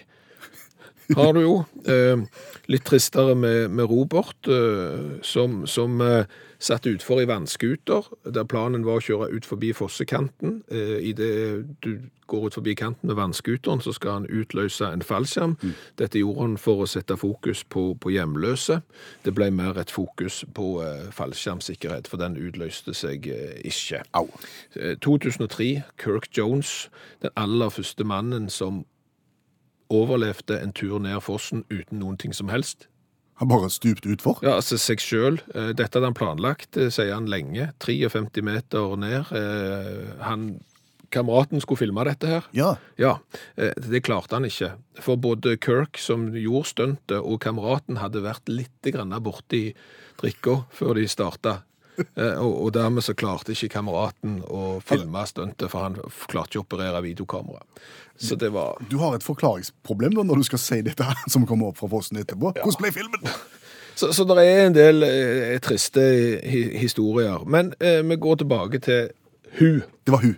Har 1.14 1.34
du 1.34 1.42
jo. 1.42 1.56
Eh, 1.86 2.26
litt 2.72 2.86
tristere 2.88 3.36
med, 3.38 3.70
med 3.72 3.90
Robert, 3.92 4.48
eh, 4.50 5.22
som, 5.22 5.64
som 5.70 6.02
eh, 6.02 6.26
satt 6.60 6.88
utfor 6.90 7.22
i 7.22 7.28
vannskuter, 7.30 8.08
der 8.26 8.48
planen 8.50 8.86
var 8.86 9.00
å 9.00 9.06
kjøre 9.06 9.30
ut 9.36 9.46
forbi 9.46 9.72
fossekanten. 9.76 10.64
Eh, 10.72 10.98
I 11.12 11.14
det 11.18 11.34
du 11.86 11.92
går 12.28 12.48
ut 12.48 12.58
forbi 12.58 12.74
kanten 12.74 13.08
med 13.08 13.20
vannskuteren, 13.20 13.82
så 13.82 13.94
skal 13.94 14.12
han 14.12 14.26
utløse 14.30 14.88
en 14.90 15.04
fallskjerm. 15.06 15.58
Dette 16.00 16.20
gjorde 16.20 16.42
han 16.42 16.58
for 16.58 16.82
å 16.82 16.90
sette 16.90 17.18
fokus 17.22 17.62
på, 17.70 17.92
på 18.02 18.14
hjemløse. 18.16 18.80
Det 19.26 19.36
ble 19.38 19.52
mer 19.54 19.78
et 19.78 19.94
fokus 19.94 20.42
på 20.58 20.80
eh, 20.82 21.06
fallskjermsikkerhet, 21.14 22.10
for 22.10 22.22
den 22.22 22.40
utløste 22.42 22.96
seg 22.98 23.30
eh, 23.30 23.60
ikke. 23.62 24.02
Au. 24.18 24.26
Eh, 24.74 24.98
2003, 25.06 25.70
Kirk 26.02 26.32
Jones, 26.34 26.90
den 27.22 27.34
aller 27.38 27.70
første 27.70 28.08
mannen 28.08 28.50
som 28.50 28.86
overlevde 29.94 30.60
en 30.62 30.74
tur 30.76 31.00
ned 31.00 31.22
fossen 31.24 31.64
uten 31.70 32.00
noen 32.02 32.18
ting 32.22 32.34
som 32.34 32.50
helst. 32.50 32.88
Han 33.42 33.50
bare 33.52 33.68
stupt 33.70 34.06
utfor. 34.08 34.40
Ja, 34.46 34.54
altså 34.56 34.78
seg 34.80 35.02
sjøl. 35.04 35.42
Dette 35.52 35.98
hadde 35.98 36.08
han 36.08 36.16
planlagt, 36.16 36.78
sier 36.78 37.12
han 37.12 37.28
lenge. 37.28 37.74
53 37.84 38.44
meter 38.46 38.96
ned. 39.02 39.28
Eh, 39.36 40.14
Han, 40.24 40.46
kameraten 41.12 41.60
skulle 41.64 41.82
filme 41.84 42.06
dette 42.08 42.30
her. 42.32 42.48
Ja. 42.56 42.76
Ja, 43.00 43.18
eh, 43.60 43.74
det 43.76 44.06
klarte 44.08 44.38
han 44.40 44.48
ikke. 44.48 44.72
For 45.04 45.20
både 45.20 45.58
Kirk, 45.60 46.00
som 46.00 46.30
gjorde 46.32 46.72
stuntet, 46.72 47.20
og 47.20 47.42
kameraten 47.44 48.00
hadde 48.00 48.24
vært 48.24 48.48
litt 48.48 48.72
borti 49.20 49.74
drikka 50.22 50.64
før 50.72 50.96
de 50.96 51.08
starta. 51.08 51.64
Eh, 52.20 52.40
Og, 52.44 52.74
dermed 52.76 53.04
så 53.04 53.14
klarte 53.16 53.52
ikke 53.56 53.70
kameraten 53.78 54.42
å 54.52 54.80
filme 54.84 55.22
stuntet, 55.28 55.70
for 55.72 55.84
han 55.86 55.96
klarte 56.28 56.56
ikke 56.56 56.62
å 56.64 56.66
operere 56.66 57.02
videokamera. 57.04 57.62
Så 58.20 58.36
det 58.40 58.50
var 58.54 58.78
Du 58.90 58.98
har 59.00 59.16
et 59.16 59.24
forklaringsproblem 59.24 60.16
da 60.16 60.24
når 60.24 60.42
du 60.42 60.44
skal 60.48 60.60
si 60.60 60.82
dette 60.84 61.04
her 61.08 61.16
som 61.32 61.46
kommer 61.48 61.72
opp 61.72 61.78
fra 61.80 61.88
fossen 61.92 62.20
etterpå. 62.20 62.52
Hvordan 62.62 62.82
ble 62.84 62.92
filmen? 62.96 63.30
Så, 63.96 64.10
så 64.12 64.26
det 64.28 64.44
er 64.44 64.66
en 64.68 64.74
del 64.76 65.04
eh, 65.08 65.54
triste 65.64 66.02
hi 66.44 66.66
historier. 66.82 67.46
Men 67.48 67.70
eh, 67.80 68.02
vi 68.04 68.18
går 68.20 68.42
tilbake 68.42 68.82
til 68.84 69.06
hun 69.56 69.78
Det 70.04 70.12
var 70.12 70.20
hun. 70.26 70.34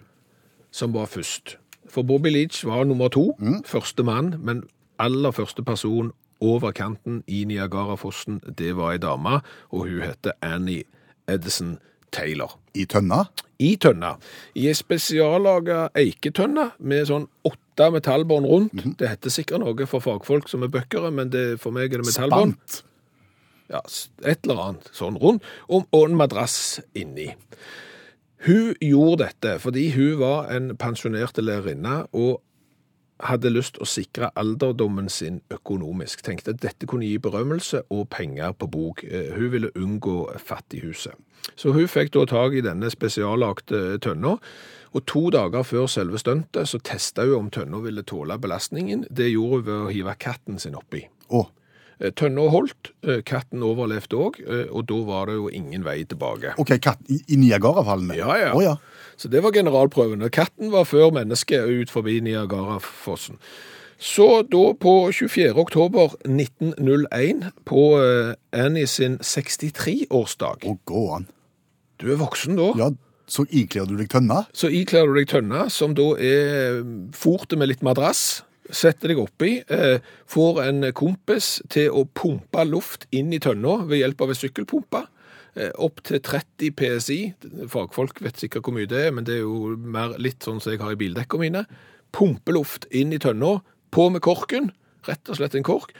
som 0.72 0.94
var 0.94 1.08
først. 1.10 1.56
For 1.90 2.04
Bobby 2.06 2.30
Leach 2.30 2.60
var 2.70 2.84
nummer 2.86 3.10
to, 3.10 3.32
første 3.66 4.04
mann, 4.06 4.36
men 4.46 4.62
aller 5.00 5.32
første 5.34 5.64
person 5.66 6.12
over 6.40 6.72
kanten 6.72 7.24
i 7.28 7.44
Niagarafossen, 7.50 8.44
det 8.60 8.76
var 8.78 8.92
ei 8.94 9.02
dame, 9.02 9.40
og 9.74 9.88
hun 9.90 10.04
heter 10.06 10.38
Annie 10.46 10.84
Edison 11.28 11.78
Taylor. 12.12 12.56
I 12.78 12.86
tønna. 12.90 13.26
I 13.60 13.76
tønna. 13.82 14.16
I 14.56 14.68
ei 14.70 14.76
spesiallaga 14.78 15.88
eiketønne 15.98 16.72
med 16.80 17.08
sånn 17.10 17.28
åtte 17.48 17.90
metallbånd 17.94 18.50
rundt. 18.50 18.84
Det 19.00 19.10
heter 19.12 19.34
sikkert 19.34 19.64
noe 19.64 19.90
for 19.90 20.04
fagfolk 20.04 20.50
som 20.52 20.66
er 20.66 20.72
bøkkere, 20.74 21.12
men 21.14 21.34
det, 21.34 21.46
for 21.64 21.76
meg 21.76 21.92
er 21.92 22.04
det 22.04 22.10
metallbånd. 22.10 22.56
Spant. 22.58 22.84
Ja, 23.68 23.82
et 24.24 24.48
eller 24.48 24.64
annet 24.64 24.88
sånn 24.96 25.18
rundt, 25.20 25.44
og, 25.68 25.90
og 25.92 26.06
en 26.08 26.16
madrass 26.20 26.80
inni. 26.96 27.34
Hun 28.46 28.78
gjorde 28.80 29.26
dette 29.26 29.58
fordi 29.60 29.90
hun 29.96 30.20
var 30.22 30.52
en 30.54 30.70
pensjonert 30.80 31.40
lærerinne 31.42 32.04
og 32.16 32.38
hadde 33.24 33.50
lyst 33.50 33.80
å 33.82 33.88
sikre 33.88 34.30
alderdommen 34.38 35.10
sin 35.10 35.42
økonomisk. 35.54 36.22
Tenkte 36.26 36.54
at 36.54 36.62
dette 36.62 36.88
kunne 36.90 37.08
gi 37.08 37.18
berømmelse 37.22 37.84
og 37.94 38.10
penger 38.14 38.54
på 38.54 38.70
bok. 38.72 39.04
Eh, 39.04 39.34
Hun 39.36 39.52
ville 39.52 39.72
unngå 39.76 40.38
fattighuset. 40.38 41.14
Så 41.56 41.72
hun 41.72 41.88
fikk 41.88 42.12
da 42.12 42.26
tak 42.26 42.54
i 42.54 42.62
denne 42.62 42.90
spesiallagte 42.92 44.00
tønna, 44.04 44.38
og 44.94 45.06
to 45.08 45.30
dager 45.30 45.64
før 45.64 45.86
selve 45.88 46.20
stuntet 46.20 46.68
så 46.68 46.80
testa 46.84 47.24
hun 47.24 47.36
om 47.38 47.50
tønna 47.54 47.80
ville 47.84 48.04
tåle 48.04 48.38
belastningen. 48.42 49.06
Det 49.10 49.30
gjorde 49.32 49.62
hun 49.62 49.66
ved 49.66 49.86
å 49.86 49.92
hive 49.94 50.16
katten 50.20 50.60
sin 50.60 50.76
oppi. 50.76 51.06
Eh, 51.32 51.46
Tønna 51.98 52.44
holdt, 52.54 52.92
eh, 53.08 53.24
katten 53.26 53.64
overlevde 53.66 54.20
òg, 54.22 54.36
og 54.70 54.84
da 54.90 54.98
var 55.08 55.32
det 55.32 55.38
jo 55.40 55.48
ingen 55.50 55.86
vei 55.86 56.04
tilbake. 56.06 56.54
OK, 56.62 56.76
katt 56.84 57.02
i, 57.10 57.18
i 57.34 57.40
Niagarafallene? 57.42 58.20
Ja, 58.20 58.36
ja. 58.38 58.52
Oh, 58.54 58.62
ja. 58.62 58.76
Så 59.18 59.32
det 59.34 59.42
var 59.42 59.56
generalprøven. 59.56 60.22
Katten 60.30 60.70
var 60.72 60.86
før 60.86 61.10
mennesket 61.16 61.66
ut 61.66 61.94
forbi 61.94 62.20
Niagarafossen. 62.22 63.42
Så 63.98 64.44
da 64.46 64.74
på 64.78 65.10
24. 65.12 65.56
oktober 65.58 66.14
1901, 66.30 67.50
på 67.66 67.86
eh, 67.98 68.36
Annie 68.54 68.86
sin 68.86 69.18
63-årsdag 69.18 70.68
Å, 70.70 70.76
gå 70.86 71.06
an. 71.16 71.26
Du 71.98 72.12
er 72.14 72.20
voksen 72.22 72.60
da. 72.60 72.70
Ja, 72.78 72.92
så 73.28 73.48
ikler 73.50 73.90
du 73.90 73.96
deg 73.98 74.12
tønna? 74.14 74.44
Så 74.54 74.70
ikler 74.70 75.10
du 75.10 75.18
deg 75.18 75.32
tønna, 75.32 75.66
som 75.74 75.98
da 75.98 76.12
er 76.22 76.84
forte 77.18 77.58
med 77.58 77.74
litt 77.74 77.82
madrass. 77.82 78.44
Setter 78.74 79.14
deg 79.14 79.20
oppi, 79.22 79.64
eh, 79.68 80.00
får 80.28 80.62
en 80.66 80.88
kompis 80.94 81.62
til 81.72 81.92
å 81.92 82.06
pumpe 82.06 82.66
luft 82.68 83.08
inn 83.12 83.32
i 83.34 83.40
tønna 83.40 83.86
ved 83.88 84.02
hjelp 84.02 84.22
av 84.22 84.34
en 84.34 84.40
sykkelpumpe. 84.40 85.08
Eh, 85.56 85.72
opp 85.82 86.04
til 86.04 86.20
30 86.20 86.72
PSI. 86.78 87.34
Fagfolk 87.68 88.22
vet 88.22 88.38
sikkert 88.38 88.68
hvor 88.68 88.76
mye 88.76 88.90
det 88.90 89.08
er, 89.08 89.12
men 89.12 89.24
det 89.24 89.40
er 89.40 89.46
jo 89.46 89.76
mer 89.78 90.18
litt 90.22 90.46
sånn 90.46 90.62
som 90.62 90.74
jeg 90.74 90.82
har 90.84 90.94
i 90.94 91.00
bildekka 91.00 91.40
mine. 91.42 91.66
Pumpe 92.14 92.54
luft 92.54 92.86
inn 92.92 93.14
i 93.14 93.18
tønna, 93.18 93.62
på 93.92 94.10
med 94.12 94.22
korken, 94.22 94.72
rett 95.08 95.30
og 95.32 95.40
slett 95.40 95.56
en 95.56 95.66
kork, 95.66 95.94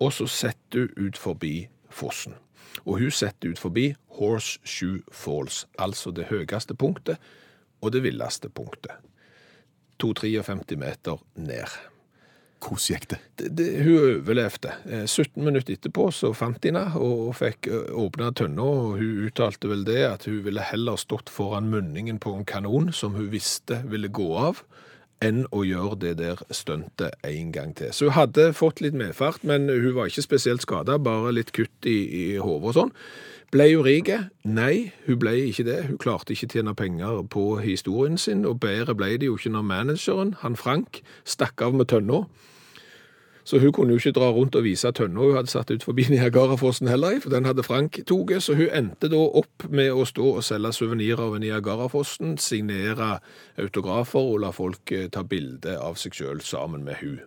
og 0.00 0.12
så 0.12 0.28
setter 0.28 0.86
du 0.86 1.08
ut 1.08 1.18
forbi 1.18 1.68
fossen. 1.90 2.36
Og 2.84 3.00
hun 3.00 3.10
setter 3.10 3.50
ut 3.50 3.58
forbi 3.58 3.94
Horseshoe 4.20 5.02
Falls, 5.10 5.64
altså 5.78 6.12
det 6.14 6.28
høyeste 6.30 6.76
punktet 6.78 7.18
og 7.80 7.92
det 7.92 8.04
villeste 8.04 8.50
punktet. 8.52 9.00
253 10.00 10.78
meter 10.80 11.18
ned. 11.34 11.80
Hvordan 12.60 12.92
gikk 12.92 13.06
det? 13.10 13.18
Det, 13.40 13.48
det, 13.56 13.68
hun 13.84 13.96
overlevde. 13.98 14.74
Eh, 14.84 15.06
17 15.06 15.44
minutter 15.44 15.74
etterpå 15.74 16.10
så 16.12 16.32
fant 16.36 16.60
de 16.60 16.70
henne 16.70 16.84
og 17.00 17.32
fikk 17.38 17.70
eh, 17.70 17.88
åpna 17.96 18.30
tønna. 18.36 18.66
Hun 19.00 19.24
uttalte 19.26 19.70
vel 19.70 19.86
det 19.88 20.02
at 20.04 20.28
hun 20.28 20.42
ville 20.44 20.64
heller 20.64 21.00
stått 21.00 21.32
foran 21.32 21.70
munningen 21.72 22.20
på 22.20 22.34
en 22.36 22.44
kanon 22.44 22.92
som 22.92 23.16
hun 23.16 23.30
visste 23.32 23.80
ville 23.88 24.12
gå 24.12 24.28
av, 24.36 24.60
enn 25.24 25.44
å 25.52 25.64
gjøre 25.64 25.98
det 26.04 26.14
der 26.20 26.44
stuntet 26.52 27.16
en 27.26 27.50
gang 27.52 27.74
til. 27.76 27.92
Så 27.96 28.08
hun 28.08 28.16
hadde 28.16 28.52
fått 28.56 28.84
litt 28.84 28.96
medfart, 28.96 29.42
men 29.44 29.68
hun 29.68 29.94
var 29.96 30.12
ikke 30.12 30.28
spesielt 30.28 30.64
skada, 30.64 31.00
bare 31.00 31.34
litt 31.36 31.52
kutt 31.56 31.88
i, 31.88 31.98
i 32.06 32.24
hodet 32.40 32.72
og 32.72 32.78
sånn. 32.78 32.94
Ble 33.50 33.66
hun 33.72 33.82
rik? 33.82 34.12
Nei, 34.46 34.92
hun 35.08 35.18
ble 35.18 35.32
ikke 35.48 35.64
det. 35.66 35.80
Hun 35.88 35.98
klarte 35.98 36.36
ikke 36.36 36.52
tjene 36.52 36.76
penger 36.78 37.24
på 37.34 37.56
historien 37.64 38.20
sin, 38.20 38.44
og 38.46 38.60
bedre 38.62 38.94
ble 38.94 39.16
det 39.18 39.26
jo 39.26 39.40
ikke 39.40 39.50
når 39.56 39.66
manageren, 39.66 40.36
han 40.44 40.54
Frank, 40.60 41.00
stakk 41.26 41.64
av 41.66 41.74
med 41.74 41.90
tønna. 41.90 42.22
Så 43.44 43.58
hun 43.58 43.72
kunne 43.72 43.94
jo 43.94 44.00
ikke 44.02 44.14
dra 44.18 44.30
rundt 44.30 44.54
og 44.58 44.64
vise 44.64 44.90
tønna 44.92 45.20
hun 45.20 45.36
hadde 45.38 45.52
satt 45.52 45.70
ut 45.70 45.84
forbi 45.84 46.06
Niagarafossen 46.12 46.88
heller, 46.88 47.20
for 47.22 47.32
den 47.34 47.48
hadde 47.48 47.64
Frank 47.66 48.00
tatt. 48.02 48.36
Så 48.42 48.54
hun 48.58 48.68
endte 48.72 49.10
da 49.12 49.20
opp 49.20 49.68
med 49.68 49.92
å 49.92 50.04
stå 50.08 50.36
og 50.36 50.44
selge 50.44 50.72
suvenirer 50.76 51.24
over 51.24 51.42
Niagarafossen, 51.42 52.36
signere 52.38 53.18
autografer 53.58 54.20
og 54.20 54.42
la 54.44 54.52
folk 54.54 54.92
eh, 54.92 55.08
ta 55.12 55.24
bilde 55.24 55.78
av 55.80 55.98
seg 56.00 56.16
sjøl 56.16 56.44
sammen 56.44 56.84
med 56.84 57.00
hun. 57.00 57.20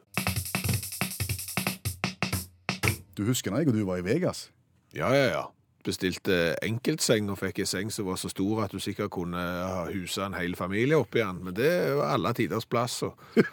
Du 3.17 3.25
husker 3.27 3.53
jeg 3.53 3.69
og 3.69 3.75
du 3.75 3.83
var 3.85 4.01
i 4.01 4.05
Vegas? 4.05 4.47
Ja, 4.93 5.11
ja, 5.13 5.27
ja. 5.29 5.43
Bestilte 5.83 6.55
enkeltseng 6.63 7.27
og 7.29 7.37
fikk 7.41 7.59
ei 7.61 7.67
seng 7.67 7.91
som 7.91 8.07
var 8.07 8.17
så 8.17 8.29
stor 8.31 8.63
at 8.63 8.71
du 8.71 8.79
sikkert 8.81 9.11
kunne 9.13 9.41
ha 9.41 9.83
husa 9.91 10.29
en 10.29 10.37
hel 10.37 10.55
familie 10.55 10.97
oppi 10.97 11.19
den. 11.19 11.43
Men 11.43 11.57
det 11.57 11.73
var 11.97 12.15
alle 12.15 12.33
tiders 12.33 12.65
plass. 12.65 13.01
Og 13.03 13.19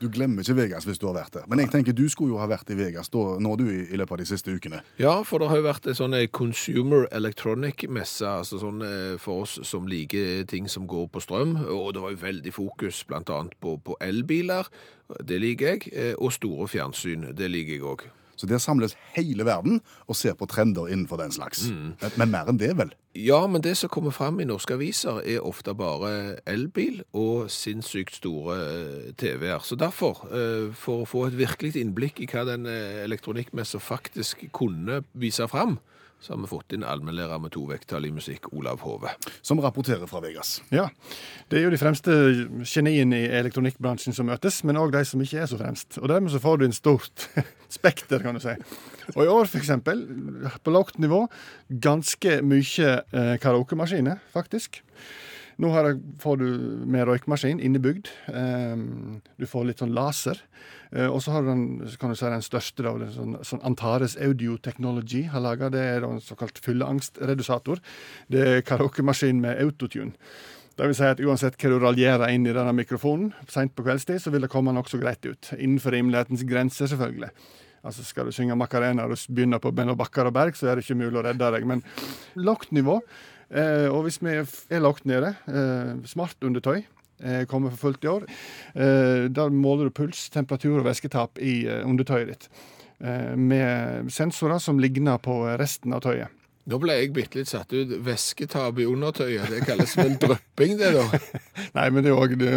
Du 0.00 0.08
glemmer 0.12 0.42
ikke 0.42 0.56
Vegas 0.58 0.86
hvis 0.88 1.00
du 1.00 1.06
har 1.08 1.16
vært 1.16 1.36
der. 1.36 1.46
Men 1.50 1.62
jeg 1.62 1.70
tenker 1.74 1.96
du 1.96 2.04
skulle 2.10 2.34
jo 2.34 2.40
ha 2.42 2.48
vært 2.50 2.70
i 2.72 2.76
Vegas 2.78 3.12
da, 3.12 3.24
nå 3.42 3.54
du 3.60 3.66
i, 3.70 3.96
løpet 3.98 4.16
av 4.16 4.22
de 4.22 4.28
siste 4.28 4.54
ukene. 4.54 4.82
Ja, 5.00 5.14
for 5.26 5.42
det 5.42 5.50
har 5.52 5.60
jo 5.60 5.66
vært 5.68 5.86
en 5.90 5.98
sånn 5.98 6.16
eh, 6.18 6.28
consumer 6.32 7.06
electronic-messe, 7.14 8.26
altså 8.42 8.60
sånn 8.62 8.82
eh, 8.86 9.18
for 9.22 9.46
oss 9.46 9.58
som 9.68 9.86
liker 9.90 10.46
ting 10.50 10.70
som 10.70 10.88
går 10.90 11.08
på 11.12 11.22
strøm, 11.22 11.56
og 11.68 11.92
det 11.94 12.02
var 12.04 12.16
jo 12.16 12.24
veldig 12.24 12.54
fokus 12.56 13.04
annet 13.12 13.54
på, 13.60 13.76
på 13.84 13.96
elbiler, 14.02 14.68
det 15.20 15.38
liker 15.42 15.74
jeg, 15.74 15.92
eh, 15.92 16.14
og 16.18 16.34
store 16.34 16.68
fjernsyn, 16.70 17.30
det 17.36 17.50
liker 17.52 17.76
jeg 17.76 17.86
òg. 17.86 18.08
Så 18.36 18.48
der 18.48 18.58
samles 18.62 18.96
hele 19.16 19.44
verden 19.46 19.80
og 20.06 20.16
ser 20.16 20.34
på 20.38 20.48
trender 20.50 20.88
innenfor 20.90 21.20
den 21.20 21.32
slags. 21.34 21.68
Men 22.16 22.32
mer 22.32 22.48
enn 22.50 22.60
det, 22.60 22.72
vel? 22.78 22.92
Ja, 23.18 23.42
men 23.46 23.60
det 23.60 23.74
som 23.76 23.90
kommer 23.92 24.10
fram 24.14 24.40
i 24.40 24.46
norske 24.48 24.74
aviser 24.78 25.20
er 25.28 25.44
ofte 25.44 25.74
bare 25.76 26.38
elbil 26.48 27.02
og 27.12 27.50
sinnssykt 27.52 28.16
store 28.16 28.56
eh, 28.56 29.10
TV-er. 29.20 29.60
Så 29.60 29.76
derfor, 29.76 30.24
eh, 30.32 30.70
for 30.72 31.02
å 31.02 31.08
få 31.08 31.26
et 31.28 31.36
virkelig 31.36 31.74
innblikk 31.76 32.22
i 32.24 32.28
hva 32.30 32.46
den 32.48 32.64
eh, 32.70 33.02
elektronikkmessa 33.04 33.82
faktisk 33.84 34.46
kunne 34.56 35.02
vise 35.12 35.44
fram, 35.52 35.76
så 36.22 36.32
har 36.32 36.38
vi 36.38 36.46
fått 36.46 36.74
inn 36.76 36.84
allmennlærer 36.86 37.40
med 37.42 37.50
to 37.54 37.64
vekttall 37.66 38.06
i 38.06 38.12
musikk, 38.14 38.46
Olav 38.54 38.84
Hove. 38.86 39.10
Som 39.42 39.58
rapporterer 39.62 40.06
fra 40.06 40.20
Vegas. 40.22 40.60
Ja, 40.70 40.84
det 41.50 41.58
er 41.58 41.64
jo 41.66 41.72
de 41.74 41.80
fremste 41.80 42.14
geniene 42.62 43.18
i 43.24 43.30
elektronikkbransjen 43.40 44.14
som 44.14 44.30
møtes, 44.30 44.60
men 44.62 44.78
òg 44.78 44.94
de 44.94 45.02
som 45.08 45.24
ikke 45.24 45.40
er 45.42 45.50
så 45.50 45.58
fremst. 45.58 45.98
Og 45.98 46.06
dermed 46.12 46.30
så 46.30 46.38
får 46.42 46.60
du 46.60 46.68
en 46.68 46.76
stort 46.76 47.26
spekter, 47.78 48.22
kan 48.22 48.38
du 48.38 48.44
si. 48.44 48.54
Og 49.16 49.24
i 49.24 49.32
år, 49.32 49.50
for 49.50 49.58
eksempel, 49.58 50.06
på 50.62 50.74
lavt 50.74 51.02
nivå, 51.02 51.24
ganske 51.82 52.38
mye 52.46 52.94
eh, 53.02 53.34
karaokemaskiner, 53.42 54.22
faktisk. 54.30 54.78
Nå 55.60 55.72
jeg, 55.74 55.98
får 56.22 56.38
du 56.40 56.46
med 56.88 57.04
røykmaskin 57.08 57.60
innebygd. 57.60 58.08
Um, 58.32 59.20
du 59.36 59.44
får 59.48 59.66
litt 59.68 59.82
sånn 59.82 59.92
laser. 59.96 60.40
Eh, 60.92 61.08
og 61.08 61.22
så 61.24 61.34
har 61.34 61.44
du 61.44 61.50
den, 61.50 61.66
kan 62.00 62.12
du 62.12 62.16
si 62.18 62.28
den 62.28 62.44
største, 62.44 62.84
da, 62.84 63.10
sånn, 63.12 63.36
sånn 63.46 63.62
Antares 63.68 64.16
Audio 64.20 64.58
Technology 64.60 65.24
har 65.32 65.44
laga. 65.44 65.70
Det 65.72 65.84
er 65.94 66.08
en 66.08 66.20
såkalt 66.24 66.60
fylleangstredusator. 66.64 67.80
Det 68.32 68.42
er 68.48 68.66
karaokemaskin 68.68 69.40
med 69.44 69.60
autotune. 69.62 70.16
Det 70.76 70.88
vil 70.88 70.96
si 70.96 71.04
at 71.04 71.20
uansett 71.20 71.58
hva 71.60 71.68
du 71.68 71.80
raljerer 71.82 72.32
inn 72.32 72.46
i 72.48 72.54
denne 72.54 72.72
mikrofonen 72.76 73.34
seint 73.52 73.74
på 73.76 73.84
kveldstid, 73.84 74.22
så 74.24 74.32
vil 74.32 74.46
det 74.46 74.52
komme 74.52 74.72
nokså 74.72 75.00
greit 75.02 75.24
ut. 75.28 75.52
Innenfor 75.58 75.92
rimelighetens 75.92 76.46
grenser, 76.48 76.88
selvfølgelig. 76.88 77.28
Altså 77.82 78.04
Skal 78.06 78.28
du 78.28 78.32
synge 78.32 78.56
Macarena 78.56 79.04
og 79.04 79.18
begynne 79.28 79.58
på 79.60 79.72
Benno 79.74 79.96
Bakkar 79.98 80.30
og 80.30 80.36
Berg, 80.36 80.56
så 80.56 80.70
er 80.70 80.78
det 80.78 80.86
ikke 80.86 81.00
mulig 81.02 81.18
å 81.18 81.24
redde 81.26 81.50
deg. 81.56 81.66
Men 81.68 81.82
lavt 82.38 82.72
nivå. 82.72 83.00
Eh, 83.52 83.88
og 83.92 84.06
hvis 84.06 84.20
vi 84.24 84.34
er 84.40 84.82
lagt 84.82 85.06
nede, 85.08 85.34
eh, 85.48 85.94
smart 86.08 86.36
undertøy 86.40 86.82
eh, 87.22 87.44
kommer 87.46 87.70
for 87.70 87.88
fullt 87.88 88.04
i 88.04 88.12
år. 88.12 88.28
Eh, 88.74 89.28
da 89.28 89.48
måler 89.52 89.90
du 89.90 89.96
puls, 89.96 90.28
temperatur 90.32 90.80
og 90.80 90.86
væsketap 90.88 91.38
i 91.38 91.66
eh, 91.68 91.82
undertøyet 91.86 92.32
ditt. 92.32 92.48
Eh, 93.02 93.34
med 93.36 94.10
sensorer 94.12 94.62
som 94.62 94.80
ligner 94.80 95.20
på 95.22 95.42
resten 95.60 95.92
av 95.92 96.04
tøyet. 96.06 96.41
Nå 96.70 96.78
ble 96.78 96.94
jeg 96.94 97.10
bitte 97.10 97.40
litt 97.40 97.48
satt 97.50 97.72
ut. 97.74 97.90
Væsketap 98.06 98.76
i 98.78 98.84
undertøyet, 98.86 99.48
det 99.50 99.64
kalles 99.66 99.96
vel 99.98 100.12
drypping, 100.22 100.76
det 100.78 100.92
da? 100.94 101.02
Nei, 101.78 101.86
men 101.90 102.04
det 102.06 102.12
er 102.14 102.34
det, 102.38 102.50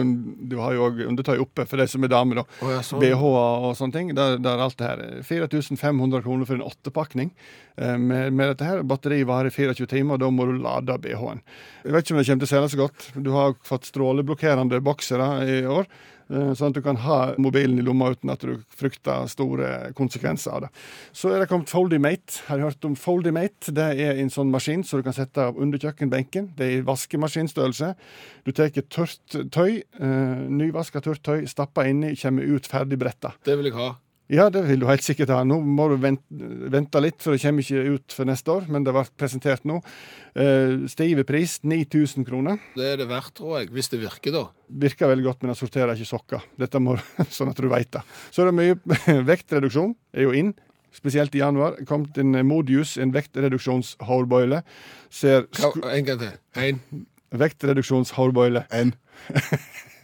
du 0.52 0.58
har 0.62 0.76
jo 0.78 0.84
òg 0.86 1.00
undertøy 1.08 1.40
oppe 1.42 1.66
for 1.66 1.82
de 1.82 1.88
som 1.90 2.06
er 2.06 2.12
damer, 2.14 2.44
da. 2.44 2.46
Oh, 2.62 2.70
ja, 2.70 2.84
sånn. 2.86 3.02
BH-er 3.02 3.66
og 3.66 3.74
sånne 3.80 3.98
ting. 3.98 4.12
Der, 4.18 4.38
der 4.46 4.62
alt 4.62 4.78
det 4.78 4.92
her. 4.92 5.04
4500 5.26 6.22
kroner 6.28 6.46
for 6.46 6.60
en 6.60 6.68
åttepakning. 6.68 7.34
Eh, 7.82 7.96
Med, 7.98 8.30
med 8.38 8.54
dette 8.54 8.68
her, 8.70 8.84
Batteriet 8.86 9.26
varer 9.30 9.50
i 9.50 9.56
24 9.58 9.90
timer, 9.96 10.20
og 10.20 10.22
da 10.22 10.30
må 10.30 10.46
du 10.52 10.60
lade 10.62 11.00
BH-en. 11.02 11.42
Jeg 11.88 11.96
vet 11.98 12.06
ikke 12.06 12.14
om 12.16 12.22
det 12.22 12.28
kommer 12.30 12.46
til 12.46 12.52
å 12.52 12.54
selge 12.54 12.74
så 12.76 12.82
godt. 12.86 13.10
Du 13.26 13.32
har 13.34 13.58
fått 13.66 13.90
stråleblokkerende 13.90 14.84
boksere 14.86 15.32
i 15.50 15.64
år. 15.66 15.90
Eh, 16.30 16.54
Sånn 16.58 16.72
at 16.72 16.78
du 16.78 16.82
kan 16.86 17.00
ha 17.04 17.20
mobilen 17.42 17.80
i 17.80 17.86
lomma 17.86 18.12
uten 18.14 18.32
at 18.34 18.46
du 18.46 18.62
frykter 18.76 19.28
store 19.32 19.92
konsekvenser 19.98 20.56
av 20.56 20.66
det. 20.66 20.72
Så 21.16 21.34
er 21.34 21.44
det 21.44 21.50
kommet 21.52 21.72
Foldymate. 21.74 22.46
Har 22.48 22.60
du 22.60 22.68
hørt 22.68 22.88
om 22.88 22.96
Foldymate? 23.00 23.74
Det 23.76 23.90
er 24.06 24.22
en 24.22 24.32
sånn 24.34 24.54
maskin 24.54 24.86
som 24.86 25.02
du 25.02 25.08
kan 25.08 25.18
sette 25.18 25.50
under 25.54 25.82
kjøkkenbenken. 25.82 26.54
Det 26.58 26.66
er 26.66 26.80
i 26.80 26.86
vaskemaskinstørrelse. 26.88 27.94
Du 28.46 28.54
tar 28.56 28.74
tørt 28.76 29.40
tøy, 29.52 29.84
eh, 30.00 30.48
nyvaska 30.50 31.02
tørt 31.02 31.24
tøy, 31.26 31.46
stapper 31.50 31.92
inni, 31.92 32.16
kommer 32.20 32.44
ut 32.44 32.68
ferdig 32.70 33.00
bretta. 33.02 33.36
Det 33.46 33.58
vil 33.58 33.72
jeg 33.72 33.80
ha. 33.80 33.94
Ja, 34.32 34.48
det 34.50 34.64
vil 34.66 34.80
du 34.82 34.88
helt 34.90 35.06
sikkert 35.06 35.30
ha. 35.30 35.44
Nå 35.46 35.60
må 35.62 35.86
du 35.92 36.00
vente, 36.02 36.26
vente 36.74 37.02
litt, 37.04 37.20
for 37.22 37.36
det 37.36 37.44
kommer 37.44 37.62
ikke 37.62 37.94
ut 37.94 38.16
for 38.16 38.26
neste 38.26 38.54
år, 38.56 38.66
men 38.74 38.86
det 38.86 38.94
ble 38.96 39.04
presentert 39.22 39.68
nå. 39.70 39.78
Eh, 40.34 40.88
stive 40.90 41.26
pris 41.30 41.60
9000 41.62 42.26
kroner. 42.26 42.58
Det 42.74 42.88
er 42.96 43.04
det 43.04 43.08
verdt, 43.12 43.36
tror 43.38 43.60
jeg, 43.60 43.70
hvis 43.76 43.92
det 43.94 44.02
virker, 44.02 44.34
da. 44.34 44.44
Virker 44.86 45.12
veldig 45.14 45.28
godt, 45.28 45.44
men 45.44 45.54
det 45.54 45.60
sorterer 45.62 45.94
ikke 45.94 46.10
sokker. 46.10 46.48
Dette 46.58 46.82
må, 46.82 46.98
sånn 47.38 47.54
at 47.54 47.62
du 47.62 47.70
veit 47.70 47.92
det. 47.94 48.02
Så 48.34 48.42
er 48.44 48.50
det 48.50 48.58
mye 48.58 49.26
vektreduksjon, 49.32 49.94
er 50.18 50.26
jo 50.26 50.34
inn. 50.42 50.56
Spesielt 50.96 51.36
i 51.36 51.44
januar. 51.44 51.78
Kommet 51.86 52.18
en 52.18 52.38
Modius, 52.48 52.96
en 52.98 53.12
vektreduksjonshårbøyle. 53.14 54.62
Ser 55.14 55.46
en 55.52 56.08
gang 56.08 56.22
til. 56.22 56.38
En. 56.56 56.80
vektreduksjonshårbøyle. 57.36 58.66
En 58.74 58.96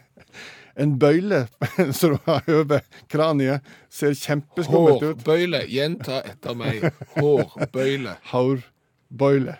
En 0.80 0.94
bøyle 0.98 1.44
som 1.98 2.14
du 2.16 2.22
har 2.28 2.46
over 2.52 2.84
kraniet, 3.12 3.66
ser 3.92 4.14
kjempeskummelt 4.16 5.02
ut. 5.02 5.18
Hårbøyle. 5.22 5.64
Gjenta 5.72 6.22
etter 6.26 6.56
meg. 6.58 6.88
Hårbøyle. 7.18 8.16
Hårbøyle. 8.32 9.58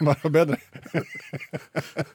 Var 0.00 0.16
det 0.22 0.30
bedre? 0.32 0.56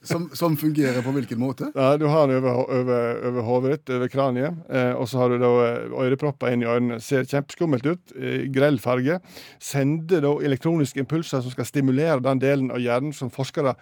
Som, 0.01 0.29
som 0.33 0.55
fungerer 0.57 1.03
på 1.05 1.13
hvilken 1.15 1.39
måte? 1.41 1.69
Ja, 1.75 1.95
Du 1.97 2.05
har 2.09 2.27
den 2.27 2.39
over, 2.41 2.63
over, 2.79 3.21
over 3.29 3.47
hodet 3.47 3.73
ditt, 3.75 3.93
over 3.95 4.11
kraniet, 4.11 4.59
eh, 4.69 4.91
og 4.97 5.07
så 5.09 5.21
har 5.21 5.33
du 5.33 5.37
da 5.41 5.51
eh, 5.67 5.95
ørepropper 6.05 6.53
inn 6.53 6.65
i 6.65 6.69
ørene. 6.69 6.99
Ser 7.03 7.27
kjempeskummelt 7.29 7.87
ut. 7.87 8.15
Eh, 8.17 8.47
grell 8.53 8.79
farge. 8.83 9.19
Sender 9.63 10.23
da 10.25 10.33
elektroniske 10.43 11.03
impulser 11.03 11.43
som 11.45 11.53
skal 11.53 11.69
stimulere 11.69 12.19
den 12.25 12.41
delen 12.43 12.73
av 12.73 12.81
hjernen 12.83 13.15
som 13.15 13.31
forskere 13.33 13.75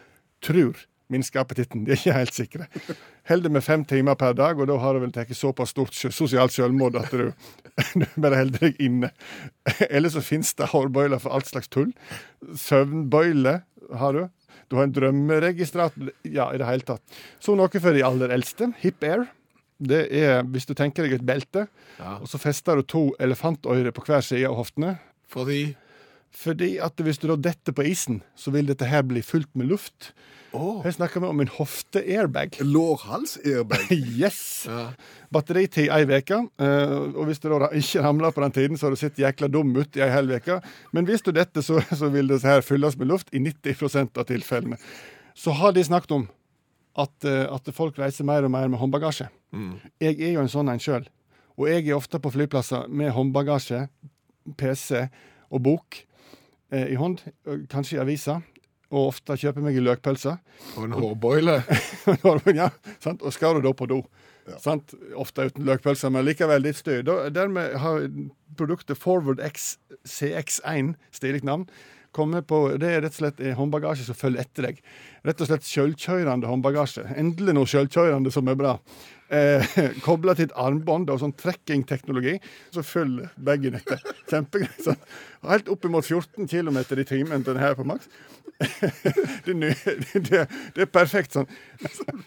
tror 0.43 0.77
minsker 1.11 1.41
appetitten. 1.43 1.83
De 1.85 1.91
er 1.93 1.99
ikke 1.99 2.15
helt 2.15 2.33
sikre. 2.35 2.67
Holder 3.29 3.53
med 3.53 3.63
fem 3.65 3.83
timer 3.85 4.15
per 4.19 4.33
dag, 4.37 4.59
og 4.59 4.67
da 4.71 4.77
har 4.81 4.95
du 4.97 5.03
vel 5.03 5.11
tatt 5.15 5.31
såpass 5.37 5.73
stort 5.75 5.93
sosialt 5.93 6.55
selvmord 6.55 6.95
at 6.99 7.11
du, 7.11 7.31
du 7.99 8.05
bare 8.17 8.39
holder 8.41 8.65
deg 8.69 8.79
inne. 8.87 9.11
Eller 9.89 10.09
så 10.13 10.23
finnes 10.25 10.53
det 10.59 10.71
hårbøyler 10.73 11.21
for 11.21 11.35
alt 11.37 11.51
slags 11.51 11.69
tull. 11.71 11.91
Søvnbøyle 12.57 13.59
har 13.99 14.13
du. 14.15 14.23
Du 14.71 14.77
har 14.79 14.87
en 14.87 14.93
drømmeregistrator. 14.95 16.11
Ja, 16.23 16.49
i 16.55 16.59
det 16.61 16.67
hele 16.69 16.85
tatt. 16.87 17.03
Så 17.43 17.55
noe 17.59 17.67
for 17.81 17.95
de 17.95 18.03
aller 18.07 18.31
eldste. 18.35 18.71
Hip 18.83 19.03
Air. 19.03 19.25
Det 19.81 20.03
er 20.13 20.43
hvis 20.53 20.67
du 20.69 20.75
tenker 20.77 21.07
deg 21.07 21.17
et 21.17 21.25
belte, 21.25 21.65
Ja. 21.97 22.17
og 22.21 22.27
så 22.29 22.37
fester 22.37 22.77
du 22.77 22.83
to 22.85 23.01
elefantører 23.19 23.91
på 23.91 24.03
hver 24.05 24.21
side 24.21 24.45
av 24.47 24.55
hoftene. 24.59 24.95
Fordi 25.27 25.75
Fordi 26.31 26.77
at 26.79 26.99
hvis 27.03 27.19
du 27.19 27.27
da 27.27 27.35
detter 27.49 27.75
på 27.75 27.83
isen, 27.89 28.21
så 28.39 28.53
vil 28.55 28.69
dette 28.69 28.87
her 28.87 29.03
bli 29.03 29.23
fullt 29.25 29.51
med 29.59 29.67
luft. 29.67 30.13
Oh. 30.55 30.81
Her 30.83 30.91
snakker 30.95 31.23
vi 31.23 31.27
om 31.27 31.39
en 31.43 31.51
hofte-airbag. 31.51 32.57
Lårhals-airbag. 32.63 33.91
Yes! 34.21 34.65
Ja. 34.67 34.89
Batteritid 35.31 35.91
ei 35.91 36.03
uke. 36.07 36.39
eh, 36.59 36.95
og 37.15 37.27
hvis 37.27 37.39
du 37.39 37.47
da 37.51 37.69
ikke 37.75 38.03
ramler 38.03 38.35
på 38.35 38.43
den 38.43 38.55
tiden, 38.55 38.77
så 38.79 38.87
har 38.87 38.95
du 38.95 38.99
sett 38.99 39.19
jækla 39.19 39.47
dum 39.51 39.71
ut 39.75 39.95
i 39.95 40.03
ei 40.03 40.11
hel 40.11 40.31
uke. 40.31 40.59
Men 40.91 41.07
hvis 41.07 41.23
du 41.23 41.31
detter, 41.35 41.63
så, 41.63 41.79
så 41.95 42.11
vil 42.11 42.31
det 42.31 42.41
her 42.43 42.63
fylles 42.63 42.97
med 42.99 43.11
luft 43.11 43.31
i 43.35 43.39
90 43.39 44.11
av 44.15 44.27
tilfellene. 44.27 44.79
Så 45.35 45.55
har 45.55 45.75
de 45.75 45.83
snakket 45.87 46.15
om 46.15 46.27
at, 46.99 47.15
eh, 47.23 47.47
at 47.47 47.71
folk 47.75 47.99
reiser 47.99 48.27
mer 48.27 48.43
og 48.47 48.51
mer 48.51 48.67
med 48.71 48.79
håndbagasje. 48.79 49.29
Jeg 49.99 50.15
er 50.19 50.35
jo 50.35 50.43
en 50.43 50.51
sånn 50.51 50.71
en 50.71 50.79
sjøl. 50.79 51.07
Og 51.59 51.67
jeg 51.67 51.87
er 51.87 51.97
ofte 51.97 52.19
på 52.23 52.31
flyplasser 52.31 52.87
med 52.87 53.11
håndbagasje, 53.15 53.85
PC 54.57 55.05
og 55.51 55.63
bok 55.63 55.99
i 56.71 56.97
hånd. 56.99 57.21
eh, 57.47 57.63
Kanskje 57.71 57.97
i 57.97 58.01
avisa. 58.03 58.39
Og 58.91 59.13
ofte 59.13 59.37
kjøper 59.39 59.63
meg 59.63 59.77
en 59.79 59.85
løkpølse. 59.87 60.33
Og 60.75 60.83
en 60.83 60.95
hårboile. 60.97 61.61
ja, 62.59 62.69
sant? 62.99 63.21
Og 63.23 63.31
skal 63.31 63.55
du 63.55 63.63
da 63.63 63.71
på 63.77 63.87
do. 63.87 64.01
Sant? 64.59 64.91
Ofte 65.15 65.45
uten 65.47 65.63
løkpølse, 65.67 66.09
men 66.11 66.25
likevel 66.27 66.65
litt 66.65 66.75
støy. 66.81 66.99
Dermed 67.31 67.77
har 67.79 68.03
produktet 68.59 68.99
Forward 68.99 69.39
X 69.47 69.77
CX1, 70.03 70.95
stilig 71.15 71.43
navn, 71.47 71.67
kommet 72.11 72.43
på 72.49 72.57
Det 72.81 72.89
er 72.91 73.05
rett 73.05 73.15
og 73.15 73.21
slett 73.21 73.39
håndbagasje 73.55 74.09
som 74.09 74.17
følger 74.19 74.43
etter 74.43 74.67
deg. 74.67 74.81
Rett 75.23 75.39
og 75.39 75.47
slett 75.47 75.69
sjølkjørende 75.69 76.49
håndbagasje. 76.51 77.05
Endelig 77.15 77.55
noe 77.55 77.69
sjølkjørende 77.71 78.33
som 78.35 78.51
er 78.51 78.59
bra. 78.59 78.73
Eh, 79.31 79.77
Kobla 80.05 80.35
til 80.35 80.49
et 80.49 80.57
armbånd 80.59 81.09
og 81.11 81.21
sånn 81.21 81.33
trekkingteknologi, 81.39 82.35
så 82.75 82.83
følger 82.83 83.31
bagen 83.39 83.77
etter. 83.79 84.01
Kjempegreit. 84.27 84.81
Sånn. 84.83 84.99
Helt 85.47 85.71
oppimot 85.71 86.05
14 86.07 86.49
km 86.51 86.81
i 86.83 87.07
timen 87.07 87.45
den 87.47 87.61
her 87.61 87.77
på 87.79 87.87
maks. 87.87 88.09
det, 89.47 89.55
det, 90.27 90.43
det 90.75 90.83
er 90.83 90.91
perfekt 90.91 91.37
sånn. 91.37 91.47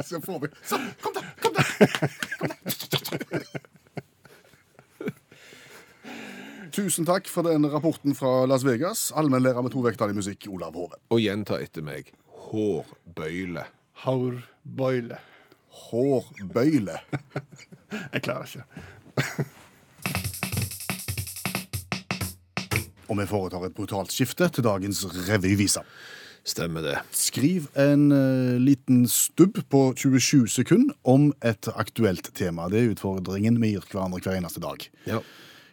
Så 0.02 0.20
får 0.24 0.46
vi 0.46 0.52
Sånn, 0.64 0.88
kom 1.04 1.14
da! 1.14 1.22
Kom 1.44 1.52
da! 1.54 1.64
Tusen 6.74 7.06
takk 7.06 7.28
for 7.30 7.46
den 7.46 7.68
rapporten 7.70 8.16
fra 8.18 8.48
Las 8.50 8.64
Vegas. 8.66 9.12
Allmennlærer 9.14 9.62
med 9.62 9.70
to 9.76 9.84
vekttall 9.84 10.10
i 10.10 10.16
musikk, 10.16 10.48
Olav 10.50 10.74
Hove. 10.74 10.98
Og 11.14 11.20
gjenta 11.22 11.60
etter 11.62 11.84
meg. 11.86 12.08
Hårbøyle. 12.48 13.68
Haurbøyle. 14.02 15.20
Hårbøyle. 15.74 16.98
Jeg 18.14 18.22
klarer 18.24 18.44
ikke. 18.48 18.64
Og 23.10 23.18
vi 23.20 23.26
foretar 23.28 23.66
et 23.66 23.74
brutalt 23.76 24.12
skifte 24.14 24.48
til 24.48 24.64
dagens 24.64 25.04
revyvise. 25.28 25.82
Stemmer 26.44 26.84
det. 26.84 26.98
Skriv 27.16 27.70
en 27.80 28.10
uh, 28.12 28.60
liten 28.60 29.06
stubb 29.08 29.62
på 29.72 29.80
27 29.96 30.48
sekunder 30.52 30.94
om 31.08 31.30
et 31.44 31.68
aktuelt 31.72 32.28
tema. 32.36 32.68
Det 32.68 32.82
er 32.82 32.92
utfordringen 32.92 33.56
vi 33.62 33.72
gir 33.72 33.86
hverandre 33.88 34.20
hver 34.24 34.36
eneste 34.36 34.60
dag. 34.64 34.84
Ja. 35.08 35.22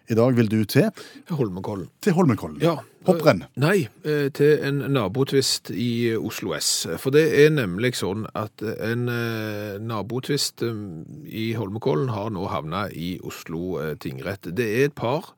I 0.09 0.15
dag 0.17 0.35
vil 0.35 0.49
du 0.51 0.63
til, 0.65 0.89
Holmenkollen. 1.29 1.89
til 2.01 2.13
Holmenkollen. 2.13 2.61
Ja. 2.61 2.77
Hopprenn. 3.07 3.45
Nei, 3.57 3.87
eh, 4.05 4.29
til 4.29 4.59
en 4.61 4.83
nabotvist 4.93 5.71
i 5.73 6.13
Oslo 6.15 6.53
S. 6.53 6.85
For 7.01 7.09
det 7.09 7.23
er 7.45 7.49
nemlig 7.49 7.95
sånn 7.97 8.27
at 8.37 8.61
en 8.61 9.07
eh, 9.09 9.79
nabotvist 9.81 10.61
eh, 10.67 10.83
i 11.25 11.53
Holmenkollen 11.57 12.11
har 12.13 12.29
nå 12.29 12.45
havna 12.51 12.87
i 12.93 13.15
Oslo 13.25 13.79
eh, 13.81 13.95
tingrett. 13.97 14.51
Det 14.53 14.67
er 14.67 14.85
et 14.91 14.95
par 14.95 15.31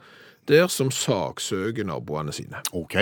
der 0.52 0.68
som 0.68 0.92
saksøker 0.92 1.88
naboene 1.88 2.36
sine. 2.36 2.60
OK. 2.76 2.98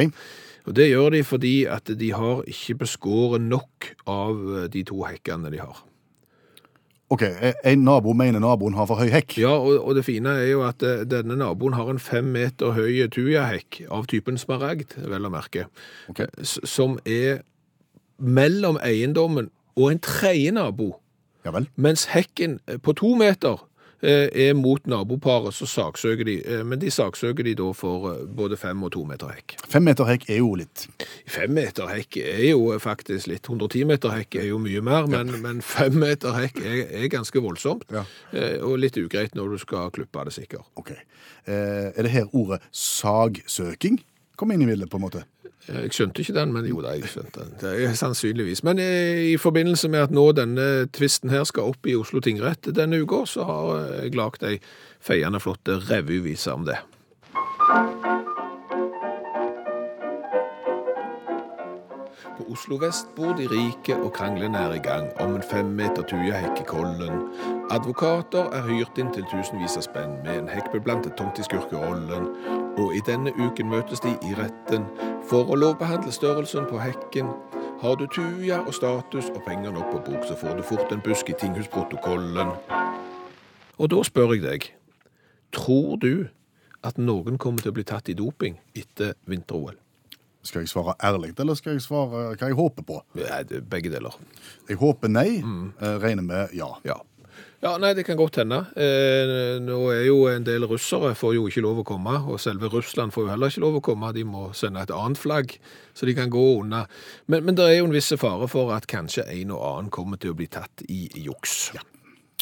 Og 0.69 0.75
Det 0.77 0.91
gjør 0.91 1.09
de 1.15 1.23
fordi 1.25 1.55
at 1.65 1.89
de 1.97 2.11
har 2.13 2.43
ikke 2.45 2.83
beskåret 2.83 3.41
nok 3.41 3.93
av 4.05 4.43
eh, 4.57 4.67
de 4.69 4.83
to 4.85 5.01
hekkene 5.07 5.49
de 5.49 5.63
har. 5.63 5.81
Ok, 7.11 7.23
En 7.67 7.83
nabo 7.85 8.13
mener 8.17 8.41
naboen 8.43 8.75
har 8.77 8.87
for 8.89 9.01
høy 9.01 9.11
hekk. 9.13 9.37
Ja, 9.41 9.53
og, 9.59 9.77
og 9.83 9.97
det 9.97 10.05
fine 10.07 10.35
er 10.39 10.51
jo 10.53 10.63
at 10.67 10.83
eh, 10.85 11.03
denne 11.09 11.37
naboen 11.39 11.75
har 11.77 11.91
en 11.91 12.01
fem 12.01 12.31
meter 12.33 12.75
høy 12.77 13.03
tujahekk 13.11 13.83
av 13.91 14.07
typen 14.11 14.39
smaragd, 14.41 14.95
vel 15.11 15.27
å 15.27 15.33
merke, 15.33 15.67
okay. 16.11 16.29
som 16.45 16.97
er 17.05 17.43
mellom 18.21 18.79
eiendommen 18.85 19.49
og 19.75 19.91
en 19.91 20.03
tredje 20.03 20.53
nabo, 20.55 20.93
Ja 21.45 21.51
vel. 21.55 21.67
mens 21.75 22.05
hekken 22.13 22.59
eh, 22.67 22.77
på 22.77 22.93
to 22.97 23.15
meter 23.19 23.57
eh, 23.57 23.67
er 24.03 24.53
mot 24.57 24.85
naboparet, 24.89 25.53
så 25.53 25.67
saksøker 25.69 26.25
de, 26.25 26.35
eh, 26.45 26.63
men 26.65 26.79
de 26.81 26.89
saksøker 26.91 27.43
de 27.45 27.53
da 27.59 27.67
for 27.77 28.07
eh, 28.11 28.23
både 28.25 28.57
fem 28.57 28.81
og 28.83 28.91
to 28.95 29.03
meter 29.05 29.29
hekk. 29.35 29.55
Fem 29.69 29.83
meter 29.85 30.05
hekk 30.09 30.25
er 30.29 30.39
jo 30.41 30.55
litt 30.57 30.87
Fem 31.31 31.53
meter 31.53 31.87
hekk 31.91 32.17
er 32.23 32.43
jo 32.49 32.77
faktisk 32.81 33.27
litt, 33.31 33.45
110 33.47 33.85
meter 33.87 34.09
hekk 34.15 34.35
er 34.41 34.47
jo 34.49 34.57
mye 34.59 34.81
mer, 34.81 35.05
men, 35.11 35.31
men 35.43 35.61
fem 35.61 35.93
meter 36.01 36.33
hekk 36.37 36.57
er, 36.65 36.81
er 37.03 37.07
ganske 37.13 37.41
voldsomt, 37.43 37.85
Ja. 37.93 38.03
eh, 38.33 38.57
og 38.61 38.79
litt 38.81 38.97
ugreit 38.97 39.35
når 39.37 39.53
du 39.55 39.57
skal 39.61 39.91
klippe 39.91 40.25
det 40.25 40.33
sikkert. 40.33 40.65
OK. 40.75 40.91
Eh, 40.91 41.91
er 41.95 42.01
det 42.03 42.11
her 42.11 42.25
ordet 42.33 42.61
sagsøking 42.71 44.01
kom 44.39 44.51
inn 44.55 44.63
i 44.65 44.69
bildet, 44.71 44.89
på 44.89 44.97
en 44.97 45.05
måte? 45.05 45.23
Eh, 45.67 45.81
Jeg 45.83 45.93
skjønte 45.95 46.23
ikke 46.23 46.33
den, 46.37 46.53
men 46.53 46.65
jo 46.69 46.81
da, 46.81 46.95
jeg 46.97 47.09
skjønte 47.11 47.43
den. 47.43 47.53
Det 47.61 47.73
er 47.85 47.93
sannsynligvis. 47.97 48.63
Men 48.67 48.79
eh, 48.79 49.33
i 49.33 49.37
forbindelse 49.37 49.89
med 49.89 50.07
at 50.07 50.15
nå 50.15 50.31
denne 50.37 50.87
tvisten 50.93 51.29
her 51.33 51.43
skal 51.49 51.73
opp 51.73 51.85
i 51.87 51.95
Oslo 51.99 52.21
tingrett 52.23 52.71
denne 52.75 53.01
uka, 53.03 53.25
så 53.29 53.45
har 53.49 53.75
eh, 53.77 53.99
jeg 54.05 54.17
lagd 54.19 54.47
ei 54.47 54.57
feiende 55.01 55.41
flott 55.43 55.75
revyvise 55.89 56.53
om 56.53 56.65
det. 56.69 56.81
På 62.41 62.53
Oslo 62.53 62.77
vest 62.81 63.05
bor 63.15 63.33
de 63.37 63.45
rike, 63.47 63.95
og 63.95 64.13
krangelen 64.13 64.55
er 64.55 64.73
i 64.73 64.79
gang 64.81 65.11
om 65.21 65.35
en 65.35 65.43
fem 65.43 65.65
meter 65.77 66.01
tujahekk 66.09 66.61
i 66.61 66.63
Kollen. 66.65 67.19
Advokater 67.69 68.47
er 68.57 68.63
hyrt 68.65 68.97
inn 68.97 69.11
til 69.13 69.27
tusenvis 69.29 69.75
av 69.77 69.85
spenn 69.85 70.15
med 70.23 70.39
en 70.39 70.49
hekkbeblandet 70.49 71.13
tomt 71.19 71.37
i 71.37 71.45
skurkerollen, 71.45 72.25
og 72.81 72.95
i 72.97 73.01
denne 73.05 73.29
uken 73.37 73.69
møtes 73.69 74.01
de 74.01 74.15
i 74.25 74.33
retten 74.39 74.87
for 75.29 75.53
å 75.53 75.59
lovbehandle 75.59 76.09
størrelsen 76.15 76.65
på 76.71 76.81
hekken. 76.81 77.29
Har 77.83 77.99
du 78.01 78.07
tuja 78.09 78.63
og 78.63 78.73
status 78.73 79.29
og 79.35 79.43
penger 79.45 79.77
nok 79.77 79.93
på 79.93 80.01
bok, 80.09 80.25
så 80.25 80.39
får 80.41 80.57
du 80.57 80.65
fort 80.65 80.89
en 80.89 81.05
busk 81.05 81.29
i 81.29 81.37
tinghusprotokollen. 81.37 82.55
Og 83.77 83.93
da 83.93 84.01
spør 84.09 84.33
jeg 84.33 84.47
deg, 84.47 84.67
tror 85.53 86.01
du 86.01 86.25
at 86.81 86.97
noen 86.97 87.37
kommer 87.37 87.61
til 87.61 87.75
å 87.75 87.77
bli 87.77 87.85
tatt 87.85 88.09
i 88.09 88.17
doping 88.17 88.57
etter 88.73 89.13
vinter-OL? 89.29 89.77
Skal 90.41 90.63
jeg 90.63 90.71
svare 90.71 90.95
ærlig, 91.05 91.35
eller 91.39 91.57
skal 91.57 91.77
jeg 91.77 91.83
svare 91.85 92.31
hva 92.33 92.49
jeg 92.49 92.57
håper 92.57 92.85
på? 92.87 92.97
Ja, 93.19 93.43
det 93.45 93.59
er 93.59 93.69
begge 93.69 93.91
deler. 93.93 94.15
Jeg 94.69 94.79
håper 94.81 95.11
nei. 95.11 95.41
Mm. 95.45 95.71
regner 96.01 96.25
med 96.25 96.55
ja. 96.57 96.73
Ja. 96.87 97.01
Ja, 97.61 97.75
nei, 97.77 97.91
det 97.93 98.07
kan 98.07 98.17
godt 98.17 98.39
hende. 98.41 98.57
Eh, 98.73 99.59
nå 99.61 99.75
er 99.93 100.07
jo 100.07 100.23
en 100.31 100.45
del 100.47 100.65
russere 100.65 101.11
får 101.13 101.35
jo 101.35 101.43
ikke 101.45 101.61
lov 101.61 101.83
å 101.83 101.85
komme, 101.85 102.15
og 102.25 102.41
selve 102.41 102.71
Russland 102.73 103.13
får 103.13 103.27
jo 103.27 103.29
heller 103.35 103.53
ikke 103.53 103.61
lov 103.61 103.77
å 103.77 103.83
komme. 103.85 104.09
De 104.17 104.23
må 104.25 104.47
sende 104.57 104.81
et 104.81 104.93
annet 104.95 105.21
flagg, 105.21 105.53
så 105.93 106.09
de 106.09 106.15
kan 106.17 106.33
gå 106.33 106.41
unna. 106.63 106.87
Men, 107.29 107.45
men 107.45 107.59
det 107.59 107.67
er 107.67 107.77
jo 107.77 107.85
en 107.91 107.93
viss 107.93 108.09
fare 108.17 108.49
for 108.49 108.73
at 108.73 108.89
kanskje 108.89 109.27
en 109.29 109.53
og 109.53 109.61
annen 109.67 109.93
kommer 109.93 110.17
til 110.17 110.33
å 110.33 110.39
bli 110.41 110.49
tatt 110.49 110.81
i 110.89 111.03
juks. 111.21 111.69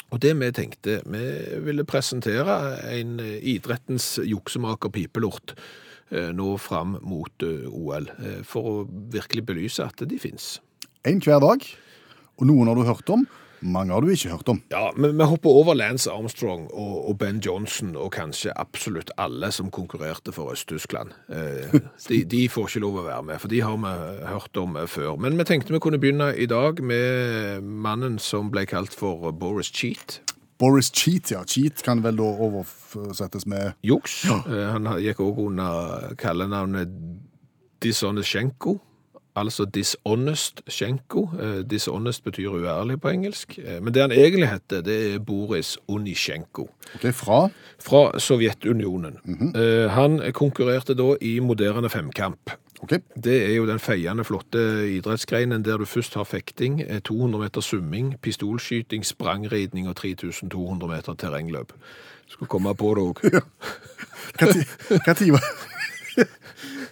Og 0.10 0.24
det 0.24 0.32
vi 0.40 0.54
tenkte, 0.56 1.02
vi 1.04 1.26
ville 1.68 1.84
presentere 1.84 2.56
en 2.88 3.20
eh, 3.20 3.36
idrettens 3.58 4.14
juksemaker 4.24 4.96
pipelort 4.96 5.52
eh, 5.52 5.68
nå 6.12 6.56
fram 6.62 6.98
mot 7.06 7.46
eh, 7.46 7.68
OL, 7.70 8.10
eh, 8.20 8.40
for 8.48 8.72
å 8.72 8.88
virkelig 9.14 9.46
belyse 9.50 9.86
at 9.86 10.02
de 10.10 10.20
finnes. 10.22 10.58
En 11.08 11.22
hver 11.24 11.42
dag. 11.44 11.68
Og 12.40 12.48
noen 12.48 12.72
har 12.72 12.80
du 12.80 12.88
hørt 12.88 13.12
om, 13.14 13.28
Mange 13.60 13.92
har 13.92 14.02
du 14.02 14.08
ikke 14.12 14.32
hørt 14.32 14.50
om. 14.52 14.62
Ja, 14.72 14.92
men 14.96 15.18
vi 15.20 15.26
hopper 15.28 15.52
over 15.52 15.76
Lance 15.76 16.12
Armstrong 16.12 16.68
og, 16.72 16.94
og 17.10 17.18
Ben 17.20 17.42
Johnson 17.44 17.92
og 18.00 18.14
kanskje 18.16 18.54
absolutt 18.56 19.12
alle 19.20 19.52
som 19.52 19.72
konkurrerte 19.72 20.32
for 20.32 20.54
Øst-Tyskland. 20.54 21.12
Eh, 21.28 21.76
de, 22.08 22.22
de 22.24 22.46
får 22.50 22.70
ikke 22.70 22.84
lov 22.86 23.02
å 23.02 23.06
være 23.10 23.26
med, 23.32 23.42
for 23.44 23.52
de 23.52 23.60
har 23.66 23.76
vi 23.84 23.94
hørt 24.32 24.62
om 24.64 24.80
før. 24.88 25.18
Men 25.20 25.36
vi 25.40 25.48
tenkte 25.50 25.76
vi 25.76 25.84
kunne 25.84 26.00
begynne 26.00 26.32
i 26.40 26.48
dag 26.50 26.80
med 26.80 27.68
mannen 27.68 28.20
som 28.24 28.52
ble 28.54 28.64
kalt 28.70 28.96
for 28.96 29.32
Boris 29.36 29.74
Cheat. 29.76 30.22
Boris 30.60 30.92
Cheat, 30.92 31.32
ja. 31.32 31.44
Cheat 31.48 31.84
kan 31.86 32.04
vel 32.04 32.18
da 32.20 32.24
oversettes 32.24 33.46
med 33.48 33.72
Juks. 33.84 34.26
Ja. 34.28 34.40
Han 34.76 34.88
gikk 35.00 35.20
også 35.24 35.46
under 35.48 36.14
kallenavnet 36.20 36.90
Dishonestchenko. 37.84 38.78
Altså 39.40 39.64
dishonest 39.66 40.62
Schenko. 40.68 41.30
Eh, 41.40 41.62
Dishonest 41.70 42.24
betyr 42.26 42.50
uærlig 42.50 42.98
på 43.02 43.10
engelsk. 43.14 43.60
Eh, 43.64 43.78
Men 43.82 43.94
det 43.94 44.02
han 44.02 44.12
egentlig 44.12 44.50
heter, 44.50 44.82
det 44.82 45.14
er 45.14 45.20
Boris 45.20 45.78
Unisjenko. 45.88 46.66
Ok, 46.96 47.06
fra 47.14 47.50
Fra 47.80 48.20
Sovjetunionen. 48.20 49.16
Eh, 49.56 49.88
Han 49.92 50.20
konkurrerte 50.34 50.94
da 50.94 51.16
i 51.22 51.40
moderne 51.40 51.90
femkamp. 51.90 52.52
Ok, 52.80 52.94
Det 53.24 53.46
er 53.46 53.56
jo 53.56 53.68
den 53.68 53.80
feiende 53.80 54.24
flotte 54.24 54.60
idrettsgreinen 54.96 55.66
der 55.66 55.78
du 55.78 55.86
først 55.86 56.14
har 56.16 56.24
fekting, 56.24 56.82
eh, 56.82 57.02
200 57.02 57.44
meter 57.44 57.62
summing, 57.62 58.16
pistolskyting, 58.22 59.06
sprangridning 59.06 59.90
og 59.90 59.96
3200 59.96 60.88
meter 60.88 61.14
terrengløp. 61.14 61.74
Skulle 62.28 62.50
komme 62.50 62.76
på 62.76 62.94
det 62.96 63.04
òg. 63.04 63.42
Tid 65.18 65.32
var 65.32 65.44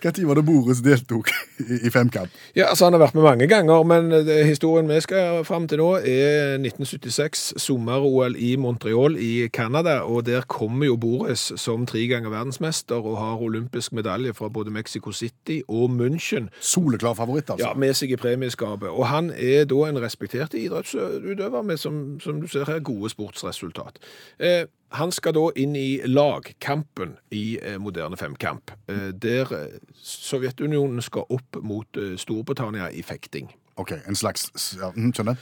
Tid 0.01 0.25
var 0.25 0.39
det 0.39 0.45
Boris 0.47 0.81
deltok 0.85 1.31
i, 1.61 1.87
i 1.87 1.91
femkamp? 1.93 2.33
Ja, 2.55 2.69
altså 2.69 2.87
Han 2.87 2.95
har 2.95 3.01
vært 3.05 3.17
med 3.17 3.25
mange 3.25 3.47
ganger, 3.49 3.83
men 3.87 4.11
historien 4.47 4.87
vi 4.89 4.99
skal 5.03 5.43
fram 5.47 5.67
til 5.69 5.81
nå, 5.81 5.89
er 5.99 6.57
1976, 6.59 7.47
sommer-OL 7.61 8.37
i 8.39 8.55
Montreal 8.61 9.17
i 9.19 9.47
Canada. 9.53 9.99
Og 10.07 10.25
der 10.27 10.45
kommer 10.47 10.87
jo 10.89 10.97
Boris 10.97 11.51
som 11.59 11.85
tre 11.89 12.05
ganger 12.09 12.31
verdensmester 12.33 13.01
og 13.01 13.17
har 13.19 13.43
olympisk 13.43 13.93
medalje 13.97 14.33
fra 14.37 14.49
både 14.53 14.73
Mexico 14.73 15.11
City 15.11 15.61
og 15.67 15.89
München. 15.93 16.49
Soleklar 16.59 17.17
favoritt, 17.17 17.49
altså. 17.49 17.67
Ja, 17.67 17.73
med 17.73 17.93
seg 17.97 18.13
i 18.13 18.19
premieskapet. 18.19 18.89
Og 18.89 19.07
han 19.11 19.31
er 19.35 19.67
da 19.69 19.83
en 19.87 20.01
respektert 20.01 20.55
idrettsutøver 20.57 21.61
med, 21.61 21.77
som, 21.77 22.19
som 22.23 22.41
du 22.41 22.47
ser 22.51 22.69
her, 22.69 22.79
gode 22.79 23.11
sportsresultat. 23.13 24.01
Eh, 24.39 24.65
han 24.95 25.11
skal 25.11 25.33
da 25.35 25.49
inn 25.59 25.75
i 25.75 25.99
lagkampen 26.07 27.17
i 27.35 27.57
eh, 27.61 27.77
moderne 27.81 28.17
femkamp, 28.17 28.71
eh, 28.87 29.09
der 29.11 29.51
eh, 29.51 29.79
Sovjetunionen 29.99 31.01
skal 31.03 31.27
opp 31.29 31.59
mot 31.61 31.99
Storbritannia 32.17 32.89
i 32.91 33.01
fekting. 33.03 33.51
Ok, 33.77 33.91
en 34.07 34.15
slags 34.17 34.47
ja, 34.79 34.89
mm, 34.95 35.11
Skjønner. 35.13 35.35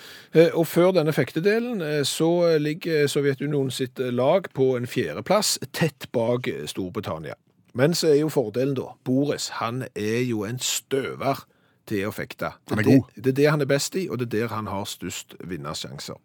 Og 0.59 0.65
før 0.67 0.91
denne 0.97 1.13
fektedelen 1.15 1.79
så 2.03 2.57
ligger 2.59 3.07
Sovjetunionen 3.07 3.71
sitt 3.71 4.01
lag 4.11 4.49
på 4.53 4.73
en 4.75 4.87
fjerdeplass, 4.91 5.53
tett 5.71 6.09
bak 6.11 6.49
Storbritannia. 6.67 7.37
Men 7.75 7.93
så 7.95 8.09
er 8.11 8.19
jo 8.25 8.29
fordelen 8.31 8.75
da, 8.75 8.89
Boris, 9.07 9.47
han 9.61 9.85
er 9.95 10.19
jo 10.27 10.43
en 10.47 10.59
støver 10.59 11.45
til 11.87 12.09
å 12.09 12.11
fekte. 12.15 12.51
Det 12.67 12.75
Han 12.75 12.79
er 12.79 12.83
det- 12.83 12.91
god. 12.91 13.23
Det 13.23 13.27
er 13.27 13.37
det 13.39 13.49
han 13.51 13.61
er 13.61 13.65
best 13.65 13.95
i, 13.95 14.09
og 14.09 14.19
det 14.19 14.33
er 14.33 14.39
der 14.47 14.55
han 14.55 14.67
har 14.67 14.83
størst 14.83 15.35
vinnersjanser. 15.39 16.15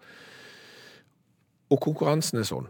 Og 1.71 1.81
konkurransen 1.81 2.39
er 2.39 2.43
sånn 2.49 2.67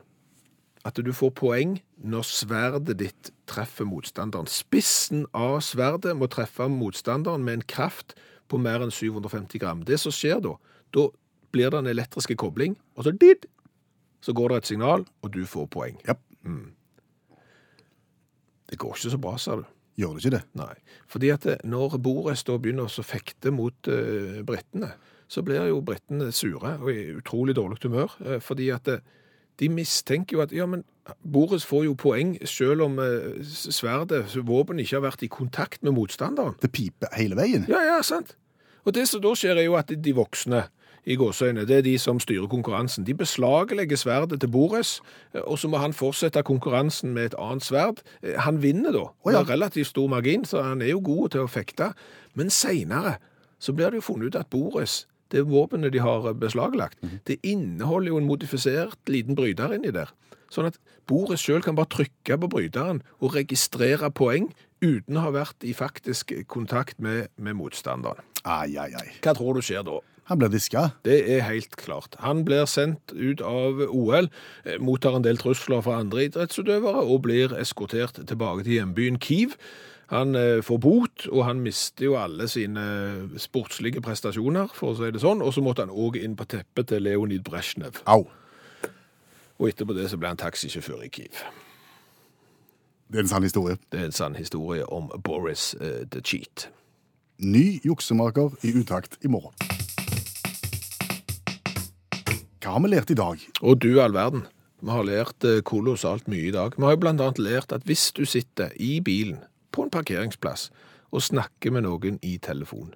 at 0.87 0.97
du 0.97 1.13
får 1.13 1.33
poeng 1.37 1.77
når 2.01 2.25
sverdet 2.25 2.97
ditt 3.01 3.31
treffer 3.51 3.89
motstanderen. 3.89 4.49
Spissen 4.49 5.27
av 5.37 5.59
sverdet 5.65 6.15
må 6.17 6.29
treffe 6.33 6.69
motstanderen 6.73 7.45
med 7.45 7.59
en 7.59 7.67
kraft 7.69 8.15
på 8.51 8.59
mer 8.59 8.83
enn 8.85 8.95
750 8.95 9.61
gram. 9.63 9.85
Det 9.87 10.01
som 10.01 10.15
skjer 10.15 10.41
da, 10.45 10.55
da 10.97 11.09
blir 11.53 11.73
det 11.73 11.83
en 11.83 11.91
elektriske 11.91 12.37
kobling, 12.41 12.77
og 12.97 13.07
så 13.07 13.13
did, 13.15 13.47
så 14.25 14.35
går 14.37 14.53
det 14.53 14.61
et 14.61 14.71
signal, 14.73 15.05
og 15.23 15.33
du 15.35 15.45
får 15.49 15.69
poeng. 15.73 16.01
Ja, 16.09 16.17
Det 18.71 18.79
går 18.79 18.95
ikke 18.95 19.11
så 19.11 19.19
bra, 19.19 19.37
sa 19.37 19.57
du. 19.59 19.65
gjør 19.99 20.13
det 20.15 20.21
ikke 20.25 20.37
det? 20.37 20.43
Nei. 20.55 20.75
Fordi 21.11 21.31
at 21.35 21.47
når 21.67 21.99
Bores 21.99 22.45
da 22.47 22.55
begynner 22.57 22.87
å 22.87 23.03
fekte 23.03 23.51
mot 23.51 23.89
uh, 23.91 24.45
britene, 24.47 24.93
så 25.29 25.43
blir 25.43 25.67
jo 25.67 25.81
britene 25.83 26.31
sure 26.33 26.77
og 26.79 26.91
i 26.93 27.11
utrolig 27.19 27.57
dårlig 27.59 27.81
humør. 27.83 28.15
Uh, 28.23 28.39
fordi 28.39 28.71
at 28.71 28.89
eh, 28.89 29.03
de 29.61 29.69
mistenker 29.69 30.39
jo 30.39 30.43
at 30.45 30.53
ja, 30.57 30.67
men 30.67 30.85
Boris 31.27 31.65
får 31.67 31.85
jo 31.89 31.95
poeng 31.99 32.37
selv 32.49 32.85
om 32.87 32.99
eh, 33.03 33.41
sverdet, 33.45 34.29
våpenet, 34.47 34.85
ikke 34.87 34.99
har 35.01 35.07
vært 35.11 35.25
i 35.27 35.31
kontakt 35.33 35.83
med 35.83 35.93
motstanderen. 35.97 36.55
Det 36.63 36.71
piper 36.73 37.13
hele 37.19 37.37
veien. 37.39 37.67
Ja, 37.69 37.81
ja, 37.85 37.97
sant. 38.07 38.37
Og 38.87 38.95
det 38.97 39.09
som 39.11 39.21
da 39.21 39.33
skjer 39.37 39.59
er 39.61 39.67
jo 39.67 39.75
at 39.77 39.91
de 39.93 40.13
voksne 40.17 40.65
i 41.09 41.17
gåsøyne, 41.17 41.65
det 41.69 41.79
er 41.79 41.85
de 41.85 41.95
som 41.99 42.19
styrer 42.21 42.47
konkurransen. 42.53 43.05
De 43.09 43.15
beslaglegger 43.17 43.97
sverdet 43.97 44.41
til 44.43 44.51
Boris, 44.53 44.99
eh, 45.35 45.41
og 45.45 45.59
så 45.59 45.69
må 45.73 45.81
han 45.83 45.97
fortsette 45.97 46.43
konkurransen 46.47 47.13
med 47.17 47.31
et 47.33 47.39
annet 47.41 47.65
sverd. 47.67 48.03
Eh, 48.23 48.37
Han 48.47 48.63
vinner 48.63 48.93
da, 48.97 49.07
Å, 49.11 49.33
ja. 49.33 49.41
med 49.43 49.51
relativt 49.51 49.91
stor 49.91 50.09
margin, 50.13 50.45
så 50.45 50.63
han 50.63 50.83
er 50.85 50.93
jo 50.95 51.01
god 51.05 51.31
til 51.35 51.45
å 51.45 51.51
fekte. 51.51 51.93
Men 52.39 52.51
senere 52.55 53.17
så 53.61 53.73
blir 53.77 53.91
det 53.91 54.01
jo 54.01 54.09
funnet 54.13 54.31
ut 54.33 54.41
at 54.41 54.51
Boris, 54.53 55.07
det 55.31 55.47
våpenet 55.49 55.95
de 55.95 56.03
har 56.05 56.33
beslaglagt, 56.39 56.99
det 57.27 57.39
inneholder 57.47 58.15
jo 58.15 58.21
en 58.21 58.29
modifisert 58.29 59.11
liten 59.11 59.39
bryter 59.39 59.75
inni 59.77 59.93
der. 59.95 60.13
Sånn 60.51 60.67
at 60.67 60.81
Boris 61.07 61.45
selv 61.47 61.65
kan 61.67 61.77
bare 61.79 61.91
trykke 61.95 62.39
på 62.43 62.51
bryteren 62.51 63.05
og 63.23 63.37
registrere 63.37 64.11
poeng 64.11 64.51
uten 64.83 65.19
å 65.19 65.29
ha 65.29 65.35
vært 65.35 65.67
i 65.67 65.75
faktisk 65.77 66.33
kontakt 66.51 66.99
med, 66.99 67.31
med 67.37 67.59
motstanderen. 67.59 68.27
Ai, 68.43 68.75
ai, 68.81 68.91
ai. 68.97 69.09
Hva 69.23 69.35
tror 69.37 69.59
du 69.59 69.63
skjer 69.65 69.85
da? 69.87 70.01
Han 70.31 70.39
blir 70.39 70.53
diska. 70.53 70.85
Det 71.03 71.19
er 71.35 71.43
helt 71.43 71.75
klart. 71.75 72.15
Han 72.23 72.45
blir 72.47 72.69
sendt 72.71 73.11
ut 73.11 73.43
av 73.43 73.81
OL, 73.91 74.29
eh, 74.65 74.79
mottar 74.79 75.17
en 75.19 75.27
del 75.27 75.41
trusler 75.43 75.83
fra 75.83 75.99
andre 75.99 76.29
idrettsutøvere 76.29 77.03
og 77.03 77.25
blir 77.27 77.55
eskortert 77.59 78.15
tilbake 78.15 78.63
til 78.63 78.79
hjembyen 78.79 79.19
Kiev. 79.19 79.57
Han 80.11 80.35
eh, 80.35 80.59
får 80.63 80.79
bot, 80.83 81.27
og 81.31 81.45
han 81.47 81.61
mister 81.63 82.09
jo 82.09 82.17
alle 82.19 82.49
sine 82.51 82.83
sportslige 83.39 84.03
prestasjoner, 84.03 84.73
for 84.75 84.91
å 84.91 84.99
si 84.99 85.11
det 85.15 85.23
sånn, 85.23 85.43
og 85.47 85.55
så 85.55 85.63
måtte 85.63 85.85
han 85.87 85.93
òg 85.95 86.19
inn 86.19 86.35
på 86.39 86.49
teppet 86.51 86.91
til 86.91 87.05
Leonid 87.07 87.45
Brezjnev. 87.47 88.01
Au. 88.11 88.25
Og 89.61 89.69
etterpå 89.69 89.95
det 89.95 90.09
så 90.11 90.19
ble 90.19 90.33
han 90.33 90.41
taxisjåfør 90.41 91.05
i 91.07 91.11
Kiev. 91.15 91.45
Det 93.11 93.21
er 93.21 93.23
en 93.23 93.31
sann 93.31 93.47
historie. 93.47 93.79
Det 93.91 94.01
er 94.01 94.09
en 94.09 94.17
sann 94.17 94.35
historie 94.39 94.87
om 94.91 95.11
Boris 95.23 95.77
uh, 95.79 96.03
the 96.11 96.23
Cheat. 96.23 96.69
Ny 97.39 97.81
juksemaker 97.87 98.57
i 98.67 98.73
utakt 98.79 99.19
i 99.23 99.31
morgen. 99.31 99.55
Hva 102.61 102.75
har 102.75 102.83
vi 102.83 102.91
lært 102.93 103.15
i 103.15 103.19
dag? 103.19 103.43
Og 103.63 103.79
du 103.83 103.93
all 104.03 104.15
verden, 104.15 104.43
vi 104.83 104.91
har 104.93 105.07
lært 105.07 105.47
eh, 105.49 105.63
kolossalt 105.67 106.29
mye 106.31 106.51
i 106.51 106.55
dag. 106.55 106.75
Vi 106.77 106.87
har 106.87 106.97
jo 106.97 107.09
annet 107.09 107.41
lært 107.41 107.73
at 107.73 107.87
hvis 107.89 108.11
du 108.17 108.23
sitter 108.29 108.75
i 108.77 108.99
bilen 109.05 109.41
på 109.73 109.85
en 109.85 109.93
parkeringsplass 109.93 110.71
og 111.11 111.23
snakker 111.27 111.75
med 111.75 111.87
noen 111.87 112.19
i 112.23 112.37
telefon, 112.43 112.95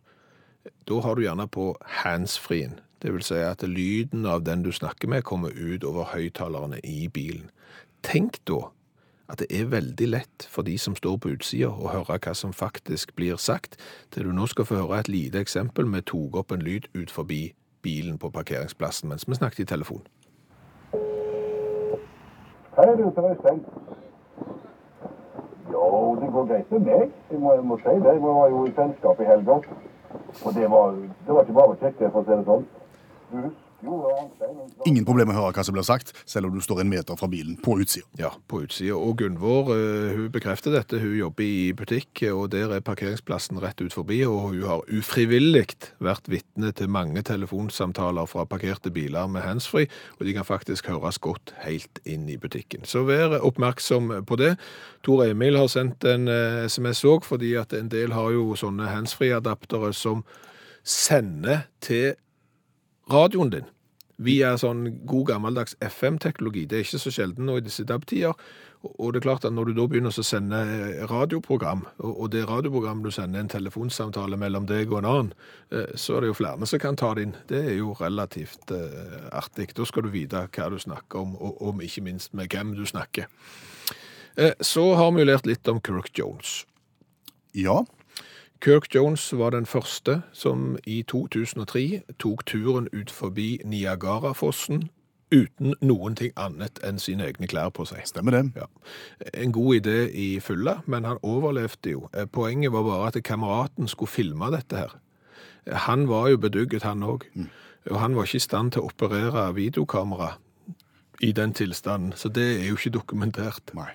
da 0.88 1.00
har 1.04 1.16
du 1.16 1.24
gjerne 1.24 1.48
på 1.48 1.72
handsfree-en. 2.02 2.78
Det 3.02 3.12
vil 3.12 3.24
si 3.26 3.36
at 3.36 3.62
lyden 3.68 4.24
av 4.26 4.46
den 4.46 4.62
du 4.64 4.70
snakker 4.72 5.10
med 5.12 5.26
kommer 5.28 5.52
ut 5.52 5.84
over 5.84 6.08
høyttalerne 6.14 6.78
i 6.84 7.08
bilen. 7.12 7.50
Tenk 8.02 8.38
da 8.48 8.70
at 9.28 9.40
det 9.40 9.48
er 9.52 9.68
veldig 9.72 10.08
lett 10.08 10.46
for 10.52 10.64
de 10.64 10.76
som 10.80 10.96
står 10.96 11.18
på 11.20 11.32
utsida 11.34 11.68
å 11.68 11.90
høre 11.92 12.18
hva 12.20 12.34
som 12.36 12.52
faktisk 12.52 13.14
blir 13.16 13.36
sagt, 13.40 13.76
til 14.12 14.28
du 14.28 14.32
nå 14.36 14.48
skal 14.48 14.68
få 14.68 14.80
høre 14.82 15.00
et 15.00 15.12
lite 15.12 15.40
eksempel 15.40 15.88
vi 15.92 16.02
tok 16.04 16.36
opp 16.40 16.52
en 16.52 16.64
lyd 16.64 16.88
ut 16.94 17.12
forbi 17.12 17.54
bilen 17.84 18.18
på 18.18 18.30
parkeringsplassen 18.32 19.08
mens 19.12 19.28
vi 19.28 19.36
snakket 19.36 19.64
i 19.66 19.70
telefon. 19.72 20.04
Hei, 22.74 22.90
du, 22.98 23.04
til 23.14 23.28
Øystein. 23.30 23.60
Jo, 25.94 26.16
det 26.20 26.32
går 26.32 26.46
greit 26.46 26.70
med 26.70 26.80
meg. 26.80 27.10
Jeg 27.30 27.40
må, 27.40 27.52
jeg 27.54 27.64
må 27.64 27.76
si 27.78 27.92
det. 28.02 28.14
Jeg 28.14 28.22
var 28.22 28.48
jo 28.50 28.64
i 28.66 28.72
selskap 28.74 29.20
i 29.20 29.28
helga. 29.28 29.60
Og 30.44 30.54
det 30.54 30.70
var, 30.70 30.96
det 31.26 31.34
var 31.36 31.46
ikke 31.46 31.58
bare 31.60 31.76
kjekt, 31.82 32.02
for 32.08 32.22
å 32.22 32.24
si 32.24 32.34
det 32.34 32.46
sånn. 32.48 32.66
Du 33.30 33.38
Arnstein 33.38 33.63
Ingen 34.84 35.04
problem 35.06 35.32
å 35.32 35.36
høre 35.36 35.54
hva 35.56 35.64
som 35.66 35.76
blir 35.76 35.86
sagt, 35.86 36.12
selv 36.28 36.48
om 36.48 36.56
du 36.56 36.62
står 36.64 36.82
en 36.82 36.90
meter 36.90 37.18
fra 37.18 37.28
bilen 37.30 37.56
på 37.62 37.76
utsida. 37.82 38.06
Ja, 38.20 38.30
på 38.48 38.62
utsida. 38.64 38.96
Og 38.96 39.18
Gunvor 39.20 39.72
eh, 39.74 40.14
hun 40.16 40.30
bekrefter 40.34 40.74
dette. 40.74 41.00
Hun 41.02 41.14
jobber 41.18 41.44
i 41.44 41.72
butikk, 41.76 42.24
og 42.30 42.50
der 42.54 42.72
er 42.76 42.84
parkeringsplassen 42.84 43.60
rett 43.62 43.80
ut 43.82 43.96
forbi. 43.96 44.22
Og 44.28 44.50
hun 44.50 44.64
har 44.68 44.84
ufrivillig 44.92 45.66
vært 46.04 46.28
vitne 46.28 46.72
til 46.76 46.90
mange 46.92 47.22
telefonsamtaler 47.24 48.28
fra 48.28 48.44
parkerte 48.48 48.92
biler 48.94 49.28
med 49.30 49.44
handsfree, 49.46 49.88
og 50.18 50.26
de 50.26 50.34
kan 50.36 50.46
faktisk 50.48 50.90
høres 50.92 51.20
godt 51.22 51.54
helt 51.64 52.00
inn 52.04 52.26
i 52.28 52.38
butikken. 52.40 52.84
Så 52.88 53.04
vær 53.08 53.38
oppmerksom 53.40 54.12
på 54.28 54.40
det. 54.40 54.54
Tor 55.06 55.24
Emil 55.26 55.58
har 55.60 55.70
sendt 55.72 56.04
en 56.08 56.28
eh, 56.28 56.64
SMS 56.68 57.04
òg, 57.08 57.24
fordi 57.28 57.54
at 57.60 57.72
en 57.76 57.92
del 57.92 58.16
har 58.16 58.32
jo 58.34 58.52
sånne 58.58 58.90
handsfree-adaptere 58.92 59.92
som 59.96 60.24
sender 60.84 61.64
til 61.84 62.12
radioen 63.10 63.52
din. 63.52 63.73
Via 64.18 64.52
sånn 64.60 64.84
god 65.06 65.26
gammeldags 65.32 65.74
FM-teknologi. 65.82 66.66
Det 66.68 66.78
er 66.78 66.84
ikke 66.84 67.00
så 67.02 67.10
sjelden 67.14 67.48
nå 67.48 67.56
i 67.58 67.64
disse 67.66 67.84
DAB-tider. 67.84 68.34
Og- 68.84 69.12
det 69.12 69.22
er 69.22 69.28
klart 69.30 69.44
at 69.44 69.52
når 69.52 69.64
du 69.66 69.72
da 69.74 69.86
begynner 69.88 70.12
å 70.12 70.22
sende 70.24 70.58
eh, 70.60 71.06
radioprogram, 71.08 71.86
og 71.98 72.30
det 72.30 72.44
radioprogrammet 72.46 73.04
du 73.04 73.10
sender 73.10 73.40
en 73.40 73.48
telefonsamtale 73.48 74.36
mellom 74.36 74.66
deg 74.66 74.92
og 74.92 74.98
en 74.98 75.04
annen, 75.10 75.32
eh, 75.72 75.86
så 75.96 76.16
er 76.16 76.20
det 76.20 76.28
jo 76.28 76.34
flere 76.44 76.66
som 76.66 76.78
kan 76.78 76.96
ta 76.96 77.14
det 77.14 77.22
inn. 77.22 77.34
Det 77.48 77.64
er 77.64 77.78
jo 77.78 77.94
relativt 77.98 78.70
eh, 78.70 79.28
artig. 79.32 79.72
Da 79.74 79.84
skal 79.84 80.02
du 80.02 80.10
vite 80.10 80.48
hva 80.52 80.68
du 80.70 80.76
snakker 80.78 81.18
om, 81.18 81.34
og, 81.36 81.62
om 81.62 81.80
ikke 81.80 82.02
minst 82.04 82.34
med 82.34 82.48
hvem 82.50 82.74
du 82.76 82.84
snakker. 82.84 83.26
Så 84.60 84.96
har 84.96 85.12
vi 85.12 85.24
lært 85.24 85.46
litt 85.46 85.68
om 85.68 85.80
Kirk 85.80 86.10
Jones. 86.18 86.64
Ja. 87.54 87.84
Kirk 88.60 88.94
Jones 88.94 89.32
var 89.38 89.50
den 89.50 89.66
første 89.66 90.22
som 90.32 90.76
i 90.86 91.02
2003 91.02 92.02
tok 92.18 92.44
turen 92.46 92.88
ut 92.92 93.10
forbi 93.10 93.58
Niagarafossen 93.64 94.88
uten 95.34 95.74
noen 95.82 96.14
ting 96.16 96.30
annet 96.38 96.78
enn 96.86 97.00
sine 97.02 97.26
egne 97.26 97.48
klær 97.50 97.72
på 97.74 97.84
seg. 97.88 98.04
Stemmer 98.06 98.36
det. 98.36 98.42
Ja. 98.56 98.68
En 99.34 99.52
god 99.52 99.80
idé 99.80 99.96
i 100.14 100.28
fylla, 100.40 100.78
men 100.86 101.04
han 101.08 101.18
overlevde 101.26 101.90
jo. 101.96 102.08
Eh, 102.14 102.26
Poenget 102.30 102.72
var 102.72 102.86
bare 102.86 103.10
at 103.10 103.18
kameraten 103.26 103.88
skulle 103.90 104.12
filme 104.12 104.50
dette 104.54 104.78
her. 104.78 104.94
Han 105.88 106.06
var 106.08 106.28
jo 106.30 106.38
bedugget, 106.38 106.82
han 106.86 107.02
òg. 107.02 107.24
Og 107.90 108.00
han 108.00 108.14
var 108.16 108.28
ikke 108.28 108.36
i 108.40 108.46
stand 108.46 108.72
til 108.72 108.84
å 108.84 108.90
operere 108.92 109.48
videokamera 109.56 110.34
i 111.20 111.32
den 111.32 111.52
tilstanden, 111.54 112.12
så 112.16 112.28
det 112.28 112.44
er 112.60 112.68
jo 112.68 112.76
ikke 112.78 112.90
dokumentert. 112.98 113.74
Nei. 113.74 113.90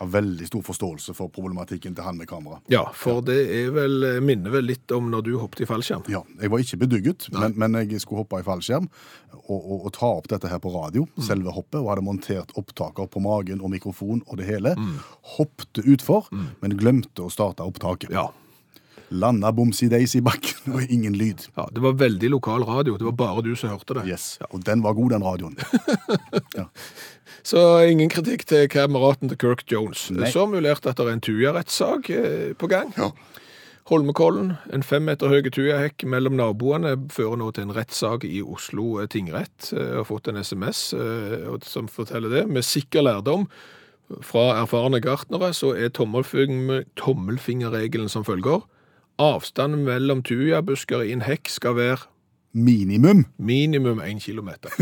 Har 0.00 0.08
veldig 0.14 0.46
stor 0.48 0.62
forståelse 0.64 1.12
for 1.16 1.28
problematikken 1.32 1.94
til 1.96 2.06
han 2.06 2.16
med 2.16 2.28
kamera. 2.30 2.58
Ja, 2.72 2.86
for 2.96 3.20
det 3.26 3.36
vel, 3.76 4.06
minner 4.24 4.54
vel 4.54 4.64
litt 4.70 4.90
om 4.96 5.10
når 5.12 5.26
du 5.26 5.32
hoppet 5.42 5.66
i 5.66 5.68
fallskjerm. 5.68 6.06
Ja, 6.08 6.22
Jeg 6.40 6.50
var 6.52 6.64
ikke 6.64 6.80
bedugget, 6.80 7.28
men, 7.36 7.52
men 7.60 7.76
jeg 7.82 8.00
skulle 8.00 8.22
hoppe 8.24 8.40
i 8.40 8.46
fallskjerm 8.46 8.88
og, 9.42 9.58
og, 9.60 9.76
og 9.90 9.92
ta 9.98 10.08
opp 10.16 10.30
dette 10.32 10.48
her 10.48 10.58
på 10.62 10.72
radio, 10.72 11.04
selve 11.20 11.52
hoppet, 11.52 11.80
og 11.82 11.90
hadde 11.92 12.06
montert 12.06 12.54
opptaker 12.56 13.10
på 13.12 13.20
magen 13.24 13.60
og 13.60 13.70
mikrofon 13.76 14.24
og 14.26 14.40
det 14.40 14.48
hele. 14.48 14.72
Hoppte 15.36 15.84
utfor, 15.84 16.30
men 16.62 16.78
glemte 16.80 17.26
å 17.26 17.32
starte 17.32 17.66
opptaket. 17.66 18.10
Ja. 18.14 18.30
Landa 19.10 19.50
bomsi-deis 19.52 20.14
i 20.14 20.22
bakken, 20.22 20.72
og 20.74 20.84
ingen 20.86 21.16
lyd. 21.18 21.48
ja, 21.56 21.66
det 21.74 21.82
var 21.82 21.96
veldig 21.98 22.30
lokal 22.30 22.62
radio. 22.68 22.96
Det 22.96 23.04
var 23.08 23.16
bare 23.18 23.42
du 23.42 23.54
som 23.58 23.72
hørte 23.72 23.96
det. 23.98 24.06
Yes, 24.08 24.38
Og 24.52 24.62
den 24.64 24.82
var 24.82 24.94
god, 24.94 25.10
den 25.10 25.24
radioen. 25.26 25.56
Så 27.42 27.60
ingen 27.88 28.10
kritikk 28.12 28.44
til 28.46 28.68
kameraten 28.68 29.30
til 29.30 29.38
Kirk 29.40 29.64
Jones. 29.72 30.10
Nei. 30.12 30.28
Så 30.30 30.44
har 30.44 30.52
vi 30.52 30.60
at 30.68 30.82
det 30.84 31.00
er 31.06 31.12
en 31.14 31.22
Tuja-rettssak 31.24 32.10
eh, 32.12 32.52
på 32.58 32.68
gang. 32.70 32.92
Ja. 32.98 33.10
Holmenkollen, 33.90 34.52
en 34.70 34.84
fem 34.86 35.02
meter 35.08 35.32
høy 35.32 35.48
Tuja-hekk 35.50 36.04
mellom 36.06 36.36
naboene, 36.38 36.92
fører 37.10 37.40
nå 37.40 37.48
til 37.56 37.64
en 37.66 37.74
rettssak 37.74 38.26
i 38.28 38.42
Oslo 38.44 39.00
eh, 39.00 39.08
tingrett. 39.10 39.72
Jeg 39.72 39.96
har 39.96 40.06
fått 40.06 40.28
en 40.30 40.38
SMS 40.44 40.92
eh, 40.94 41.48
som 41.66 41.88
forteller 41.90 42.30
det. 42.30 42.44
Med 42.52 42.66
sikker 42.66 43.02
lærdom 43.08 43.48
fra 44.26 44.60
erfarne 44.60 45.00
gartnere 45.02 45.52
så 45.56 45.72
er 45.78 45.90
tommelfing- 45.96 46.84
tommelfingerregelen 47.00 48.10
som 48.12 48.26
følger. 48.26 48.62
Avstanden 49.20 49.84
mellom 49.84 50.22
tujabusker 50.24 51.04
i 51.04 51.12
en 51.12 51.26
hekk 51.26 51.50
skal 51.52 51.76
være 51.76 52.06
Minimum. 52.52 53.26
minimum 53.38 54.00
én 54.00 54.18
kilometer. 54.18 54.72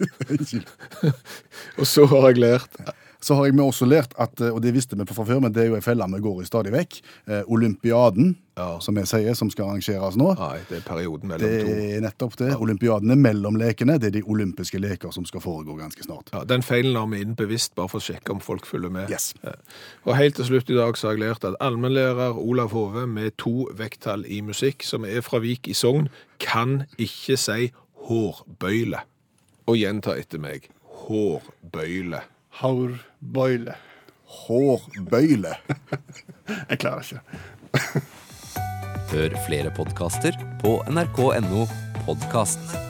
Og 1.78 1.86
så 1.86 2.06
har 2.10 2.26
jeg 2.32 2.40
lært 2.42 2.80
Så 3.20 3.34
har 3.36 3.44
jeg 3.46 3.54
med 3.54 3.64
også 3.68 3.84
lært 3.86 4.14
at, 4.18 4.40
og 4.40 4.62
det 4.64 4.72
visste 4.72 4.96
vi 4.96 5.04
fra 5.04 5.24
før, 5.28 5.40
men 5.44 5.52
det 5.52 5.62
er 5.62 5.66
jo 5.68 5.74
ei 5.76 5.82
felle 5.84 6.06
vi 6.08 6.20
går 6.24 6.38
i 6.40 6.44
stadig 6.48 6.72
vekk, 6.72 7.00
eh, 7.28 7.42
Olympiaden, 7.52 8.36
Ja. 8.56 8.78
som 8.80 8.96
jeg 8.96 9.06
sier, 9.08 9.34
som 9.34 9.48
skal 9.50 9.64
arrangeres 9.70 10.16
nå. 10.16 10.34
Nei, 10.38 10.58
det 10.68 10.78
er 10.78 10.80
perioden 10.88 11.28
mellom 11.28 11.48
Det 11.48 11.60
to. 11.66 11.72
er 11.72 12.00
nettopp 12.00 12.36
det. 12.36 12.50
Olympiaden 12.60 13.10
er 13.10 13.16
mellom 13.16 13.56
lekene. 13.56 13.98
Det 14.00 14.08
er 14.08 14.10
de 14.18 14.22
olympiske 14.22 14.78
leker 14.80 15.12
som 15.12 15.24
skal 15.24 15.40
foregå 15.40 15.76
ganske 15.78 16.02
snart. 16.04 16.28
Ja, 16.32 16.44
Den 16.44 16.62
feilen 16.62 16.96
har 16.96 17.06
vi 17.06 17.20
inn 17.20 17.34
bevisst, 17.36 17.74
bare 17.74 17.88
for 17.88 17.98
å 18.00 18.02
sjekke 18.02 18.30
om 18.30 18.40
folk 18.40 18.64
følger 18.66 18.90
med. 18.90 19.10
Yes. 19.10 19.34
Ja. 19.44 19.52
Og 20.06 20.16
helt 20.16 20.34
til 20.36 20.44
slutt 20.44 20.70
i 20.70 20.74
dag 20.76 20.94
så 20.96 21.08
har 21.08 21.16
jeg 21.16 21.24
lært 21.28 21.44
at 21.44 21.56
allmennlærer 21.60 22.36
Olav 22.36 22.70
Hove 22.72 23.06
med 23.06 23.36
to 23.38 23.68
vekttall 23.76 24.24
i 24.28 24.40
musikk, 24.40 24.82
som 24.82 25.04
er 25.04 25.20
fra 25.20 25.38
Vik 25.40 25.68
i 25.68 25.72
Sogn, 25.72 26.08
kan 26.38 26.84
ikke 26.98 27.36
si 27.38 27.70
hårbøyle. 28.06 29.00
Og 29.68 29.76
gjenta 29.76 30.16
etter 30.18 30.38
meg. 30.40 30.68
Hårbøyle. 31.06 32.20
Haurbøyle. 32.60 33.74
Hårbøyle. 34.24 35.54
Jeg 36.70 36.78
klarer 36.78 37.00
ikke. 37.00 37.20
Hør 39.10 39.36
flere 39.46 39.72
podkaster 39.76 40.36
på 40.60 40.76
nrk.no 40.92 41.64
podkast. 42.04 42.89